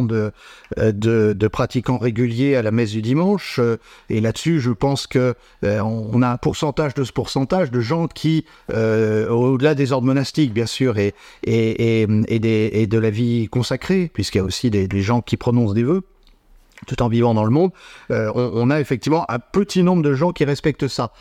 de, 0.08 0.32
euh, 0.78 0.90
de, 0.92 1.32
de 1.32 1.48
pratiquants 1.48 1.96
réguliers 1.96 2.56
à 2.56 2.62
la 2.62 2.72
messe 2.72 2.90
du 2.90 3.00
dimanche. 3.00 3.60
euh, 3.60 3.76
Et 4.10 4.20
là-dessus, 4.20 4.58
je 4.60 4.72
pense 4.72 5.06
que 5.06 5.34
euh, 5.64 5.80
on 5.80 6.22
a 6.22 6.28
un 6.28 6.36
pourcentage 6.38 6.94
de 6.94 7.04
ce 7.04 7.12
pourcentage 7.12 7.70
de 7.70 7.78
gens 7.78 8.08
qui, 8.08 8.46
au-delà 8.68 9.76
des 9.76 9.92
ordres 9.92 10.06
monastiques, 10.08 10.52
bien 10.52 10.66
sûr, 10.66 10.98
et, 10.98 11.14
et, 11.44 12.00
et, 12.02 12.08
et 12.26 12.38
des, 12.40 12.70
et 12.72 12.88
de 12.88 12.98
la 12.98 13.10
vie 13.10 13.46
consacrée, 13.48 14.10
puisqu'il 14.12 14.38
y 14.38 14.40
a 14.40 14.44
aussi 14.44 14.70
des, 14.70 14.88
gens 15.02 15.20
qui 15.20 15.36
prononcent 15.36 15.74
des 15.74 15.84
vœux 15.84 16.02
tout 16.88 17.00
en 17.02 17.08
vivant 17.08 17.32
dans 17.34 17.44
le 17.44 17.50
monde, 17.50 17.70
on, 18.10 18.32
on 18.34 18.70
a 18.70 18.80
effectivement 18.80 19.24
un 19.30 19.38
petit 19.38 19.82
nombre 19.82 20.02
de 20.02 20.12
gens 20.14 20.32
qui 20.32 20.44
respectent 20.44 20.88
ça. 20.88 21.12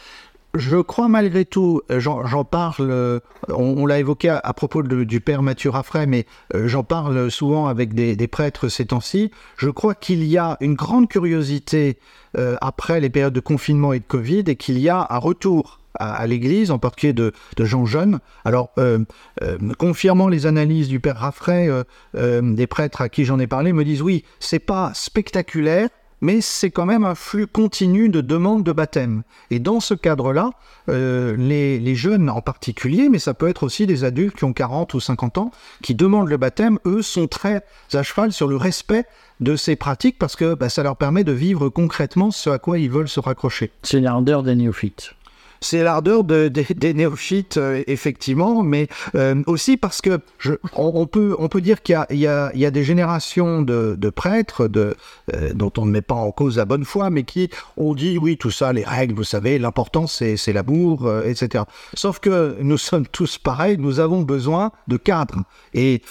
Je 0.55 0.77
crois 0.77 1.07
malgré 1.07 1.45
tout, 1.45 1.81
euh, 1.89 1.99
j'en 1.99 2.43
parle, 2.43 2.91
euh, 2.91 3.19
on, 3.49 3.75
on 3.75 3.85
l'a 3.87 3.97
évoqué 3.97 4.29
à, 4.29 4.37
à 4.37 4.53
propos 4.53 4.83
de- 4.83 5.03
du 5.03 5.19
père 5.19 5.41
Mathieu 5.41 5.71
Raffray, 5.71 6.05
mais 6.05 6.27
euh, 6.53 6.67
j'en 6.67 6.83
parle 6.83 7.31
souvent 7.31 7.65
avec 7.65 7.95
des, 7.95 8.15
des 8.15 8.27
prêtres 8.27 8.67
ces 8.67 8.85
temps-ci. 8.85 9.31
Je 9.57 9.71
crois 9.71 9.95
qu'il 9.95 10.23
y 10.23 10.37
a 10.37 10.57
une 10.61 10.75
grande 10.75 11.09
curiosité 11.09 11.97
euh, 12.37 12.55
après 12.61 12.99
les 12.99 13.09
périodes 13.09 13.33
de 13.33 13.39
confinement 13.39 13.93
et 13.93 13.99
de 13.99 14.05
Covid 14.05 14.43
et 14.45 14.55
qu'il 14.55 14.77
y 14.77 14.89
a 14.89 15.07
un 15.09 15.17
retour 15.17 15.79
à, 15.95 16.13
à 16.13 16.27
l'Église, 16.27 16.69
en 16.69 16.77
particulier 16.77 17.13
de, 17.13 17.33
de 17.57 17.65
gens 17.65 17.87
jeunes. 17.87 18.19
Alors, 18.45 18.69
euh, 18.77 18.99
euh, 19.41 19.57
confirmant 19.79 20.27
les 20.27 20.45
analyses 20.45 20.87
du 20.87 20.99
père 20.99 21.17
Raffray, 21.17 21.67
des 22.13 22.67
prêtres 22.67 23.01
à 23.01 23.09
qui 23.09 23.25
j'en 23.25 23.39
ai 23.39 23.47
parlé 23.47 23.73
me 23.73 23.83
disent 23.83 24.03
oui, 24.03 24.23
c'est 24.39 24.59
pas 24.59 24.91
spectaculaire, 24.93 25.89
mais 26.23 26.39
c'est 26.39 26.71
quand 26.71 26.85
même 26.85 27.03
un 27.03 27.15
flux 27.15 27.47
continu 27.47 28.07
de 28.07 28.21
demandes 28.21 28.63
de 28.63 28.71
baptême. 28.71 29.23
Et 29.51 29.59
dans 29.59 29.81
ce 29.81 29.93
cadre-là, 29.93 30.51
euh, 30.89 31.35
les, 31.37 31.95
jeunes 31.95 32.29
en 32.29 32.41
particulier, 32.41 33.09
mais 33.09 33.19
ça 33.19 33.33
peut 33.33 33.49
être 33.49 33.63
aussi 33.63 33.85
des 33.85 34.05
adultes 34.05 34.37
qui 34.37 34.45
ont 34.45 34.53
40 34.53 34.93
ou 34.93 35.01
50 35.01 35.37
ans, 35.37 35.51
qui 35.83 35.95
demandent 35.95 36.29
le 36.29 36.37
baptême, 36.37 36.79
eux 36.85 37.01
sont 37.01 37.27
très 37.27 37.63
à 37.91 38.03
cheval 38.03 38.31
sur 38.31 38.47
le 38.47 38.55
respect 38.55 39.03
de 39.41 39.57
ces 39.57 39.75
pratiques 39.75 40.17
parce 40.17 40.37
que 40.37 40.55
bah, 40.55 40.69
ça 40.69 40.81
leur 40.81 40.95
permet 40.95 41.25
de 41.25 41.33
vivre 41.33 41.67
concrètement 41.67 42.31
ce 42.31 42.49
à 42.49 42.57
quoi 42.57 42.79
ils 42.79 42.89
veulent 42.89 43.09
se 43.09 43.19
raccrocher. 43.19 43.71
C'est 43.83 43.99
l'ardeur 43.99 44.43
des 44.43 44.55
néophytes. 44.55 45.13
C'est 45.63 45.81
l'ardeur 45.81 46.25
de- 46.25 46.49
des- 46.49 46.93
néophytes, 46.93 47.55
euh, 47.57 47.83
effectivement, 47.87 48.63
mais 48.63 48.87
euh, 49.15 49.41
aussi 49.47 49.77
parce 49.77 50.01
que 50.01 50.19
on, 50.75 51.07
peut, 51.07 51.35
on 51.39 51.47
peut 51.47 51.61
dire 51.61 51.81
qu'il 51.81 51.97
y 52.11 52.17
y 52.17 52.23
y 52.23 52.65
a 52.65 52.71
des 52.71 52.83
générations 52.83 53.61
de, 53.61 54.09
prêtres 54.09 54.69
euh, 54.75 54.93
dont 55.53 55.71
on 55.77 55.85
ne 55.85 55.91
met 55.91 56.01
pas 56.01 56.15
en 56.15 56.31
cause 56.31 56.57
la 56.57 56.65
bonne 56.65 56.83
foi, 56.83 57.09
mais 57.09 57.23
qui 57.23 57.49
ont 57.77 57.93
dit 57.95 58.17
oui, 58.17 58.37
tout 58.37 58.51
ça, 58.51 58.73
les 58.73 58.83
règles, 58.83 59.15
vous 59.15 59.23
savez, 59.23 59.57
l'important 59.57 60.05
c'est 60.05 60.53
l'amour, 60.53 61.09
etc. 61.25 61.63
Sauf 61.93 62.19
que 62.19 62.57
nous 62.61 62.77
sommes 62.89 63.07
tous 63.07 63.37
pareils, 63.37 63.77
nous 63.77 64.01
avons 64.01 64.21
besoin 64.21 64.71
de 64.89 64.97
cadres. 64.97 65.43
Et 65.73 66.01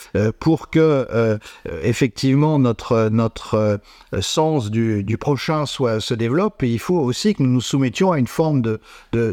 pour 0.40 0.70
que 0.70 1.38
effectivement 1.82 2.58
notre, 2.58 3.08
notre 3.10 3.80
sens 4.20 4.70
du, 4.70 5.04
du 5.04 5.18
prochain 5.18 5.66
soit, 5.66 6.00
se 6.00 6.14
développe, 6.14 6.62
il 6.62 6.78
faut 6.78 6.98
aussi 6.98 7.34
que 7.34 7.42
nous 7.42 7.50
nous 7.50 7.60
soumettions 7.60 8.12
à 8.12 8.18
une 8.18 8.26
forme 8.26 8.62
de, 8.62 8.80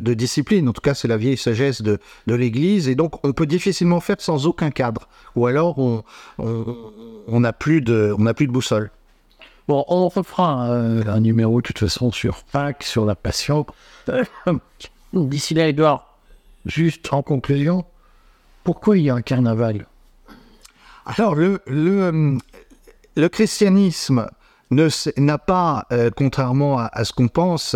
de 0.10 0.14
discipline. 0.16 0.68
En 0.68 0.74
tout 0.74 0.82
cas, 0.82 0.94
c'est 0.96 1.08
la 1.08 1.18
vieille 1.18 1.38
sagesse 1.38 1.82
de, 1.82 2.00
de 2.28 2.36
l'Église. 2.36 2.88
Et 2.90 2.96
donc, 2.96 3.24
on 3.26 3.32
peut 3.34 3.46
difficilement 3.46 4.00
faire 4.00 4.18
sans 4.20 4.48
aucun 4.48 4.72
cadre. 4.72 5.08
Ou 5.36 5.46
alors, 5.48 5.78
on 5.78 6.04
on- 6.40 6.76
on 7.28 7.40
n'a 7.42 7.54
plus, 7.54 7.82
de- 7.82 8.14
on 8.18 8.24
n'a 8.24 8.34
plus 8.34 8.48
de 8.48 8.52
boussole. 8.52 8.90
Bon, 9.68 9.86
on 9.88 10.08
refera 10.10 10.72
euh, 10.72 11.04
un 11.08 11.20
numéro 11.20 11.62
de 11.62 11.68
toute 11.68 11.78
façon 11.80 12.12
sur 12.12 12.44
Pâques, 12.52 12.84
sur 12.84 13.06
la 13.06 13.14
Passion. 13.16 13.66
Euh, 14.10 14.24
D'ici 15.14 15.54
là, 15.54 15.68
Edouard, 15.68 16.18
juste 16.66 17.14
en 17.14 17.22
conclusion, 17.22 17.86
pourquoi 18.64 18.98
il 18.98 19.04
y 19.04 19.10
a 19.12 19.16
un 19.16 19.22
carnaval? 19.22 19.86
Alors, 21.06 21.36
le, 21.36 21.62
le, 21.68 22.04
euh, 22.04 22.38
le 23.16 23.30
christianisme 23.30 24.28
n'a 24.72 25.38
pas, 25.38 25.86
euh, 25.92 26.10
contrairement 26.16 26.78
à, 26.80 26.90
à 26.92 27.04
ce 27.06 27.14
qu'on 27.14 27.28
pense, 27.28 27.76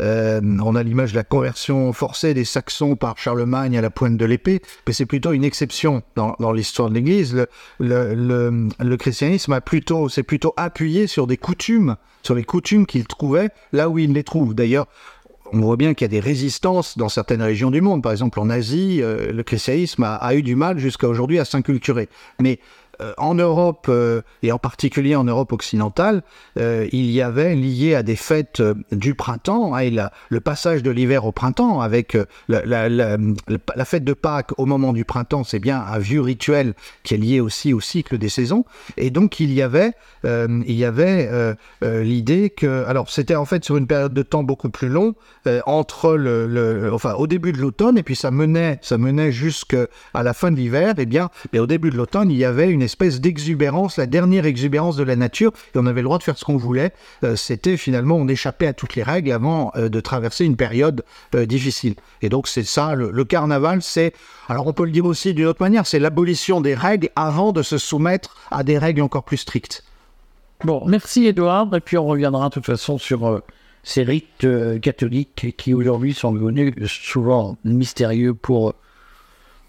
euh, 0.00 0.40
on 0.62 0.74
a 0.74 0.82
l'image 0.82 1.12
de 1.12 1.16
la 1.16 1.24
conversion 1.24 1.92
forcée 1.92 2.34
des 2.34 2.44
Saxons 2.44 2.96
par 2.96 3.18
Charlemagne 3.18 3.76
à 3.76 3.80
la 3.80 3.90
pointe 3.90 4.16
de 4.16 4.24
l'épée, 4.24 4.60
mais 4.86 4.92
c'est 4.92 5.06
plutôt 5.06 5.32
une 5.32 5.44
exception 5.44 6.02
dans, 6.16 6.52
l'histoire 6.52 6.88
de 6.88 6.94
l'Église. 6.94 7.46
Le, 7.80 8.96
christianisme 8.96 9.52
a 9.52 9.60
plutôt, 9.60 10.08
s'est 10.08 10.22
plutôt 10.22 10.54
appuyé 10.56 11.06
sur 11.06 11.26
des 11.26 11.36
coutumes, 11.36 11.96
sur 12.22 12.34
les 12.34 12.44
coutumes 12.44 12.86
qu'il 12.86 13.06
trouvait 13.06 13.50
là 13.72 13.88
où 13.88 13.98
il 13.98 14.12
les 14.12 14.24
trouve. 14.24 14.54
D'ailleurs, 14.54 14.86
on 15.52 15.60
voit 15.60 15.76
bien 15.76 15.94
qu'il 15.94 16.04
y 16.04 16.06
a 16.06 16.08
des 16.08 16.20
résistances 16.20 16.98
dans 16.98 17.08
certaines 17.08 17.42
régions 17.42 17.70
du 17.70 17.80
monde. 17.80 18.02
Par 18.02 18.12
exemple, 18.12 18.38
en 18.40 18.50
Asie, 18.50 19.00
euh, 19.02 19.32
le 19.32 19.42
christianisme 19.42 20.04
a, 20.04 20.34
eu 20.34 20.42
du 20.42 20.56
mal 20.56 20.78
jusqu'à 20.78 21.08
aujourd'hui 21.08 21.38
à 21.38 21.44
s'inculturer. 21.44 22.08
Mais 22.40 22.60
en 23.16 23.34
Europe, 23.34 23.86
euh, 23.88 24.22
et 24.42 24.52
en 24.52 24.58
particulier 24.58 25.16
en 25.16 25.24
Europe 25.24 25.52
occidentale, 25.52 26.22
euh, 26.58 26.86
il 26.92 27.10
y 27.10 27.22
avait 27.22 27.54
lié 27.54 27.94
à 27.94 28.02
des 28.02 28.16
fêtes 28.16 28.60
euh, 28.60 28.74
du 28.92 29.14
printemps, 29.14 29.74
hein, 29.74 29.80
et 29.80 29.90
le 29.90 30.40
passage 30.40 30.82
de 30.82 30.90
l'hiver 30.90 31.24
au 31.24 31.32
printemps, 31.32 31.80
avec 31.80 32.14
euh, 32.14 32.24
la, 32.48 33.84
fête 33.84 34.04
de 34.04 34.12
Pâques 34.12 34.52
au 34.58 34.66
moment 34.66 34.92
du 34.92 35.04
printemps, 35.04 35.44
c'est 35.44 35.58
bien 35.58 35.80
un 35.80 35.98
vieux 35.98 36.20
rituel 36.20 36.74
qui 37.02 37.14
est 37.14 37.18
lié 37.18 37.40
aussi 37.40 37.72
au 37.72 37.80
cycle 37.80 38.18
des 38.18 38.28
saisons. 38.28 38.64
Et 38.96 39.10
donc 39.10 39.40
il 39.40 39.52
y 39.52 39.62
avait, 39.62 39.92
euh, 40.24 40.62
il 40.66 40.76
y 40.76 40.84
avait 40.84 41.28
euh, 41.30 41.54
euh, 41.84 42.02
l'idée 42.02 42.50
que, 42.50 42.84
alors 42.86 43.10
c'était 43.10 43.36
en 43.36 43.44
fait 43.44 43.64
sur 43.64 43.76
une 43.76 43.86
période 43.86 44.12
de 44.12 44.22
temps 44.22 44.42
beaucoup 44.42 44.70
plus 44.70 44.88
euh, 45.46 45.60
entre 45.66 46.14
le, 46.14 46.90
enfin 46.92 47.14
au 47.14 47.26
début 47.26 47.52
de 47.52 47.58
l'automne 47.58 47.98
et 47.98 48.02
puis 48.02 48.16
ça 48.16 48.30
menait, 48.30 48.78
ça 48.82 48.96
menait 48.96 49.32
jusqu'à 49.32 49.86
la 50.14 50.32
fin 50.32 50.50
de 50.50 50.56
l'hiver. 50.56 50.94
Et 50.98 51.06
bien, 51.06 51.28
mais 51.52 51.58
au 51.58 51.66
début 51.66 51.90
de 51.90 51.96
l'automne, 51.96 52.30
il 52.30 52.38
y 52.38 52.44
avait 52.44 52.70
une 52.70 52.82
espèce 52.88 53.20
d'exubérance, 53.20 53.98
la 53.98 54.06
dernière 54.06 54.46
exubérance 54.46 54.96
de 54.96 55.04
la 55.04 55.14
nature, 55.14 55.52
et 55.74 55.78
on 55.78 55.86
avait 55.86 56.00
le 56.00 56.08
droit 56.08 56.18
de 56.18 56.22
faire 56.22 56.38
ce 56.38 56.44
qu'on 56.44 56.56
voulait. 56.56 56.92
Euh, 57.22 57.36
C'était 57.36 57.76
finalement, 57.76 58.16
on 58.16 58.26
échappait 58.28 58.66
à 58.66 58.72
toutes 58.72 58.94
les 58.96 59.02
règles 59.02 59.30
avant 59.30 59.70
euh, 59.76 59.90
de 59.90 60.00
traverser 60.00 60.44
une 60.46 60.56
période 60.56 61.04
euh, 61.34 61.44
difficile. 61.44 61.94
Et 62.22 62.30
donc 62.30 62.48
c'est 62.48 62.64
ça, 62.64 62.94
le, 62.94 63.10
le 63.10 63.24
carnaval, 63.24 63.82
c'est, 63.82 64.12
alors 64.48 64.66
on 64.66 64.72
peut 64.72 64.86
le 64.86 64.90
dire 64.90 65.04
aussi 65.04 65.34
d'une 65.34 65.46
autre 65.46 65.62
manière, 65.62 65.86
c'est 65.86 65.98
l'abolition 65.98 66.62
des 66.62 66.74
règles 66.74 67.10
avant 67.14 67.52
de 67.52 67.62
se 67.62 67.76
soumettre 67.76 68.36
à 68.50 68.64
des 68.64 68.78
règles 68.78 69.02
encore 69.02 69.24
plus 69.24 69.36
strictes. 69.36 69.84
Bon, 70.64 70.82
merci 70.86 71.26
Edouard, 71.26 71.68
et 71.74 71.80
puis 71.80 71.98
on 71.98 72.06
reviendra 72.06 72.48
de 72.48 72.54
toute 72.54 72.66
façon 72.66 72.98
sur 72.98 73.42
ces 73.82 74.02
rites 74.02 74.46
catholiques 74.82 75.54
qui 75.56 75.74
aujourd'hui 75.74 76.14
sont 76.14 76.32
devenus 76.32 76.74
souvent 76.86 77.56
mystérieux 77.64 78.34
pour 78.34 78.74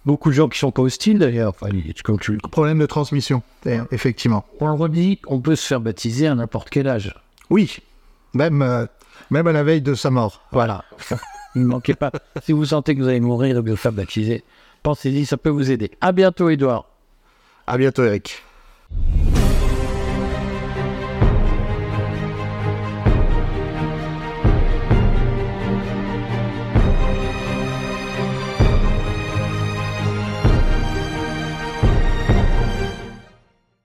beaucoup 0.05 0.29
de 0.29 0.35
gens 0.35 0.47
qui 0.47 0.59
sont 0.59 0.71
pas 0.71 0.81
hostiles 0.81 1.19
d'ailleurs. 1.19 1.49
Enfin, 1.49 1.69
tu 1.71 2.37
Problème 2.51 2.79
de 2.79 2.85
transmission, 2.85 3.41
effectivement. 3.91 4.45
on 4.59 4.67
le 4.67 4.73
redit, 4.73 5.19
on 5.27 5.39
peut 5.39 5.55
se 5.55 5.65
faire 5.65 5.81
baptiser 5.81 6.27
à 6.27 6.35
n'importe 6.35 6.69
quel 6.69 6.87
âge. 6.87 7.15
Oui, 7.49 7.77
même, 8.33 8.61
euh, 8.61 8.85
même 9.29 9.47
à 9.47 9.51
la 9.51 9.63
veille 9.63 9.81
de 9.81 9.93
sa 9.93 10.09
mort. 10.09 10.41
Voilà. 10.51 10.83
ne 11.55 11.65
manquez 11.65 11.95
pas. 11.95 12.11
Si 12.43 12.51
vous 12.51 12.65
sentez 12.65 12.95
que 12.95 13.01
vous 13.01 13.07
allez 13.07 13.19
mourir 13.19 13.57
et 13.57 13.63
que 13.63 13.69
vous 13.69 13.75
faire 13.75 13.91
baptiser, 13.91 14.43
pensez-y, 14.83 15.25
ça 15.25 15.37
peut 15.37 15.49
vous 15.49 15.71
aider. 15.71 15.91
À 16.01 16.11
bientôt, 16.11 16.49
Edouard. 16.49 16.85
À 17.67 17.77
bientôt, 17.77 18.03
Eric. 18.03 18.43